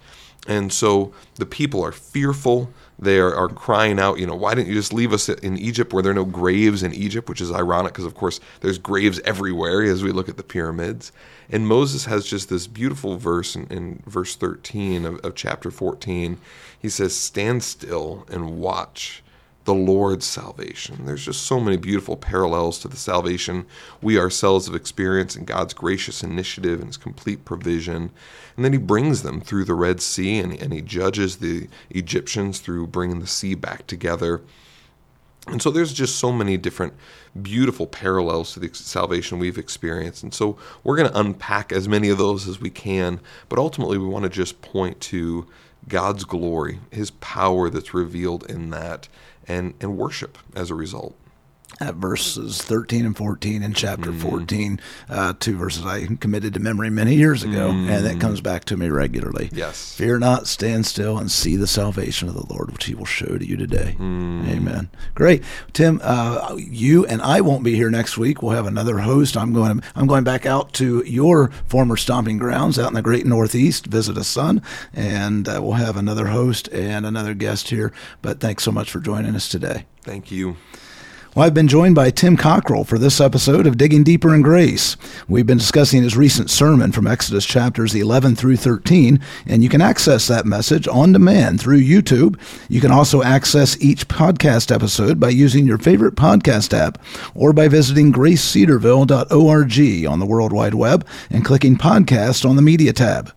And 0.49 0.73
so 0.73 1.15
the 1.37 1.47
people 1.47 1.81
are 1.85 1.93
fearful. 1.93 2.71
They 2.99 3.21
are, 3.21 3.33
are, 3.33 3.49
crying 3.49 4.01
out, 4.01 4.19
you 4.19 4.27
know, 4.27 4.35
why 4.35 4.57
didn't 4.57 4.67
you 4.67 4.75
just 4.75 4.93
leave 4.93 5.13
us 5.13 5.29
in 5.29 5.57
Egypt 5.59 5.93
where 5.93 6.03
there 6.03 6.11
are 6.11 6.17
no 6.17 6.25
graves 6.25 6.83
in 6.83 6.93
Egypt, 6.93 7.29
which 7.29 7.41
is 7.41 7.53
ironic 7.53 7.93
because, 7.93 8.05
of 8.05 8.17
course, 8.17 8.41
there's 8.63 8.79
graves 8.79 9.21
everywhere 9.25 9.85
as 9.85 10.03
we 10.03 10.11
look 10.11 10.29
at 10.29 10.37
the 10.37 10.43
pyramids. 10.43 11.13
And 11.51 11.67
Moses 11.67 12.07
has 12.07 12.27
just 12.27 12.49
this 12.49 12.67
beautiful 12.67 13.17
verse 13.17 13.57
in, 13.57 13.67
in 13.69 14.03
verse 14.07 14.37
13 14.37 15.05
of, 15.05 15.19
of 15.21 15.35
chapter 15.35 15.71
14. 15.71 16.39
He 16.79 16.89
says, 16.89 17.17
Stand 17.17 17.63
still 17.63 18.27
and 18.31 18.59
watch 18.59 19.23
the 19.65 19.75
Lord's 19.75 20.27
salvation. 20.27 21.07
There's 21.07 21.25
just 21.25 21.45
so 21.45 21.61
many 21.61 21.77
beautiful 21.77 22.17
parallels 22.17 22.79
to 22.81 22.89
the 22.89 22.97
salvation 22.97 23.67
we 24.01 24.19
ourselves 24.19 24.67
have 24.67 24.75
experienced 24.75 25.37
in 25.37 25.45
God's 25.45 25.75
gracious 25.75 26.23
initiative 26.23 26.81
and 26.81 26.89
His 26.89 26.97
complete 26.97 27.45
provision. 27.45 28.11
And 28.57 28.65
then 28.65 28.73
He 28.73 28.79
brings 28.79 29.23
them 29.23 29.41
through 29.41 29.65
the 29.65 29.75
Red 29.75 30.01
Sea 30.01 30.39
and, 30.39 30.61
and 30.61 30.73
He 30.73 30.83
judges 30.83 31.37
the 31.37 31.69
Egyptians 31.91 32.59
through 32.59 32.89
bringing 32.89 33.21
the 33.21 33.27
sea 33.27 33.55
back 33.55 33.87
together. 33.87 34.41
And 35.49 35.61
so 35.61 35.71
there's 35.71 35.93
just 35.93 36.17
so 36.17 36.31
many 36.31 36.57
different 36.57 36.95
beautiful 37.41 37.87
parallels 37.87 38.53
to 38.55 38.61
the 38.61 38.73
salvation 38.73 39.39
we've 39.39 39.59
experienced. 39.59 40.23
And 40.23 40.33
so 40.33 40.57
we're 40.85 40.97
going 40.97 41.11
to 41.11 41.19
unpack 41.19 41.73
as 41.73 41.89
many 41.89 42.11
of 42.11 42.19
those 42.19 42.47
as 42.47 42.61
we 42.61 42.71
can, 42.71 43.21
but 43.49 43.59
ultimately 43.59 43.99
we 43.99 44.07
want 44.07 44.23
to 44.23 44.29
just 44.29 44.63
point 44.63 45.01
to 45.01 45.47
God's 45.89 46.25
glory, 46.25 46.79
his 46.93 47.11
power 47.11 47.69
that's 47.71 47.93
revealed 47.93 48.49
in 48.49 48.71
that, 48.71 49.09
and, 49.49 49.75
and 49.81 49.99
worship 49.99 50.39
as 50.55 50.71
a 50.71 50.77
result 50.77 51.17
at 51.83 51.97
verses 51.97 52.63
13 52.63 53.05
and 53.05 53.17
14 53.17 53.63
in 53.63 53.75
chapter 53.75 54.13
mm. 54.13 54.21
14, 54.21 54.81
uh, 55.09 55.33
two 55.39 55.57
verses 55.57 55.85
I 55.85 56.07
committed 56.07 56.55
to 56.55 56.61
memory 56.61 56.91
many 56.91 57.15
years 57.15 57.43
ago, 57.43 57.71
mm. 57.71 57.89
and 57.91 58.07
that 58.07 58.21
comes 58.21 58.41
back 58.41 58.65
to 58.67 58.77
me 58.77 58.89
regularly. 58.89 59.51
Yes. 59.53 59.95
Fear 59.95 60.21
not, 60.21 60.47
stand 60.47 60.87
still, 60.87 61.19
and 61.19 61.31
see 61.31 61.57
the 61.57 61.67
salvation 61.67 62.29
of 62.29 62.35
the 62.35 62.47
Lord, 62.53 62.71
which 62.71 62.85
he 62.85 62.95
will 62.95 63.05
show 63.05 63.37
to 63.37 63.47
you 63.47 63.57
today. 63.57 63.97
Mm. 63.99 64.49
Amen. 64.49 64.91
Great. 65.15 65.43
Tim, 65.73 66.01
uh, 66.03 66.57
you 66.57 67.05
and 67.07 67.21
I 67.21 67.41
won't 67.41 67.65
be 67.65 67.75
here 67.75 67.91
next 67.91 68.17
week. 68.17 68.43
We'll 68.43 68.57
have 68.57 68.67
another 68.67 68.99
host. 68.99 69.37
I'm 69.37 69.53
going, 69.53 69.83
I'm 69.97 70.07
going 70.07 70.25
back 70.25 70.47
out 70.47 70.73
to 70.75 71.03
your 71.05 71.51
former 71.67 71.97
stomping 71.97 72.39
grounds 72.39 72.79
out 72.79 72.89
in 72.89 72.95
the 72.95 73.03
great 73.03 73.27
Northeast, 73.27 73.87
visit 73.87 74.17
a 74.17 74.25
son, 74.25 74.63
and 74.93 75.49
uh, 75.49 75.61
we'll 75.63 75.73
have 75.73 75.97
another 75.97 76.29
host 76.29 76.69
and 76.73 77.05
another 77.05 77.35
guest 77.35 77.71
here. 77.71 77.93
But 78.21 78.41
thanks 78.41 78.63
so 78.63 78.73
much 78.73 78.91
for 78.91 79.01
joining 79.01 79.35
us 79.35 79.49
today. 79.49 79.87
Thank 80.03 80.31
you. 80.31 80.57
Well, 81.35 81.47
I've 81.47 81.55
been 81.55 81.67
joined 81.67 81.95
by 81.95 82.11
Tim 82.11 82.37
Cockrell 82.37 82.85
for 82.85 82.99
this 82.99 83.19
episode 83.19 83.67
of 83.67 83.79
Digging 83.79 84.05
Deeper 84.05 84.35
in 84.35 84.43
Grace. 84.43 84.99
We've 85.29 85.47
been 85.47 85.57
discussing 85.57 86.03
his 86.03 86.15
recent 86.15 86.51
sermon 86.51 86.93
from 86.93 87.07
Exodus 87.07 87.47
chapters 87.47 87.95
11 87.95 88.37
through 88.37 88.57
13, 88.57 89.19
and 89.47 89.63
you 89.63 89.71
can 89.71 89.81
access 89.81 90.29
that 90.29 90.45
message 90.45 90.87
on 90.87 91.13
demand 91.13 91.59
through 91.59 91.81
YouTube. 91.81 92.39
You 92.69 92.83
can 92.83 92.91
also 92.91 93.23
access 93.23 93.81
each 93.81 94.09
podcast 94.09 94.71
episode 94.71 95.19
by 95.19 95.31
using 95.31 95.65
your 95.67 95.79
favorite 95.79 96.17
podcast 96.17 96.75
app 96.75 96.99
or 97.35 97.55
by 97.55 97.67
visiting 97.67 98.13
gracecedarville.org 98.13 100.07
on 100.07 100.19
the 100.19 100.27
World 100.27 100.53
Wide 100.53 100.75
Web 100.75 101.07
and 101.31 101.47
clicking 101.47 101.79
podcast 101.79 102.47
on 102.47 102.57
the 102.57 102.63
media 102.63 102.93
tab. 102.93 103.33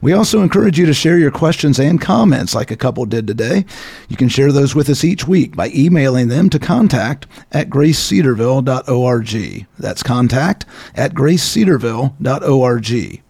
We 0.00 0.12
also 0.12 0.42
encourage 0.42 0.78
you 0.78 0.86
to 0.86 0.94
share 0.94 1.18
your 1.18 1.30
questions 1.30 1.78
and 1.78 2.00
comments 2.00 2.54
like 2.54 2.70
a 2.70 2.76
couple 2.76 3.04
did 3.06 3.26
today. 3.26 3.64
You 4.08 4.16
can 4.16 4.28
share 4.28 4.52
those 4.52 4.74
with 4.74 4.88
us 4.88 5.04
each 5.04 5.26
week 5.26 5.56
by 5.56 5.70
emailing 5.74 6.28
them 6.28 6.50
to 6.50 6.58
contact 6.58 7.26
at 7.52 7.70
gracecedarville.org. 7.70 9.66
That's 9.78 10.02
contact 10.02 10.66
at 10.94 11.14
gracecedarville.org. 11.14 13.22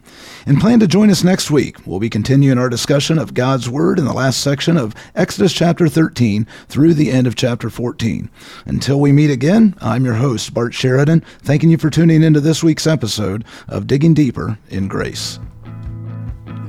And 0.48 0.60
plan 0.60 0.78
to 0.78 0.86
join 0.86 1.10
us 1.10 1.24
next 1.24 1.50
week. 1.50 1.84
We'll 1.84 1.98
be 1.98 2.08
continuing 2.08 2.56
our 2.56 2.68
discussion 2.68 3.18
of 3.18 3.34
God's 3.34 3.68
Word 3.68 3.98
in 3.98 4.04
the 4.04 4.12
last 4.12 4.40
section 4.40 4.76
of 4.76 4.94
Exodus 5.16 5.52
chapter 5.52 5.88
13 5.88 6.46
through 6.68 6.94
the 6.94 7.10
end 7.10 7.26
of 7.26 7.34
chapter 7.34 7.68
14. 7.68 8.30
Until 8.64 9.00
we 9.00 9.10
meet 9.10 9.30
again, 9.30 9.74
I'm 9.80 10.04
your 10.04 10.14
host, 10.14 10.54
Bart 10.54 10.72
Sheridan, 10.72 11.24
thanking 11.40 11.70
you 11.70 11.78
for 11.78 11.90
tuning 11.90 12.22
into 12.22 12.40
this 12.40 12.62
week's 12.62 12.86
episode 12.86 13.44
of 13.66 13.88
Digging 13.88 14.14
Deeper 14.14 14.56
in 14.68 14.86
Grace. 14.86 15.40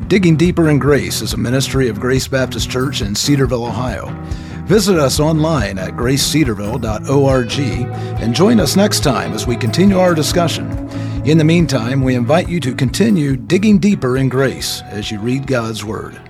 Digging 0.07 0.37
Deeper 0.37 0.69
in 0.69 0.79
Grace 0.79 1.21
is 1.21 1.33
a 1.33 1.37
ministry 1.37 1.89
of 1.89 1.99
Grace 1.99 2.29
Baptist 2.29 2.69
Church 2.69 3.01
in 3.01 3.13
Cedarville, 3.13 3.65
Ohio. 3.65 4.07
Visit 4.63 4.97
us 4.97 5.19
online 5.19 5.77
at 5.77 5.95
gracecedarville.org 5.95 7.59
and 8.21 8.33
join 8.33 8.61
us 8.61 8.77
next 8.77 9.01
time 9.01 9.33
as 9.33 9.45
we 9.45 9.57
continue 9.57 9.99
our 9.99 10.15
discussion. 10.15 10.71
In 11.25 11.37
the 11.37 11.43
meantime, 11.43 12.01
we 12.01 12.15
invite 12.15 12.47
you 12.47 12.61
to 12.61 12.73
continue 12.73 13.35
digging 13.35 13.79
deeper 13.79 14.15
in 14.15 14.29
grace 14.29 14.81
as 14.83 15.11
you 15.11 15.19
read 15.19 15.45
God's 15.45 15.83
Word. 15.83 16.21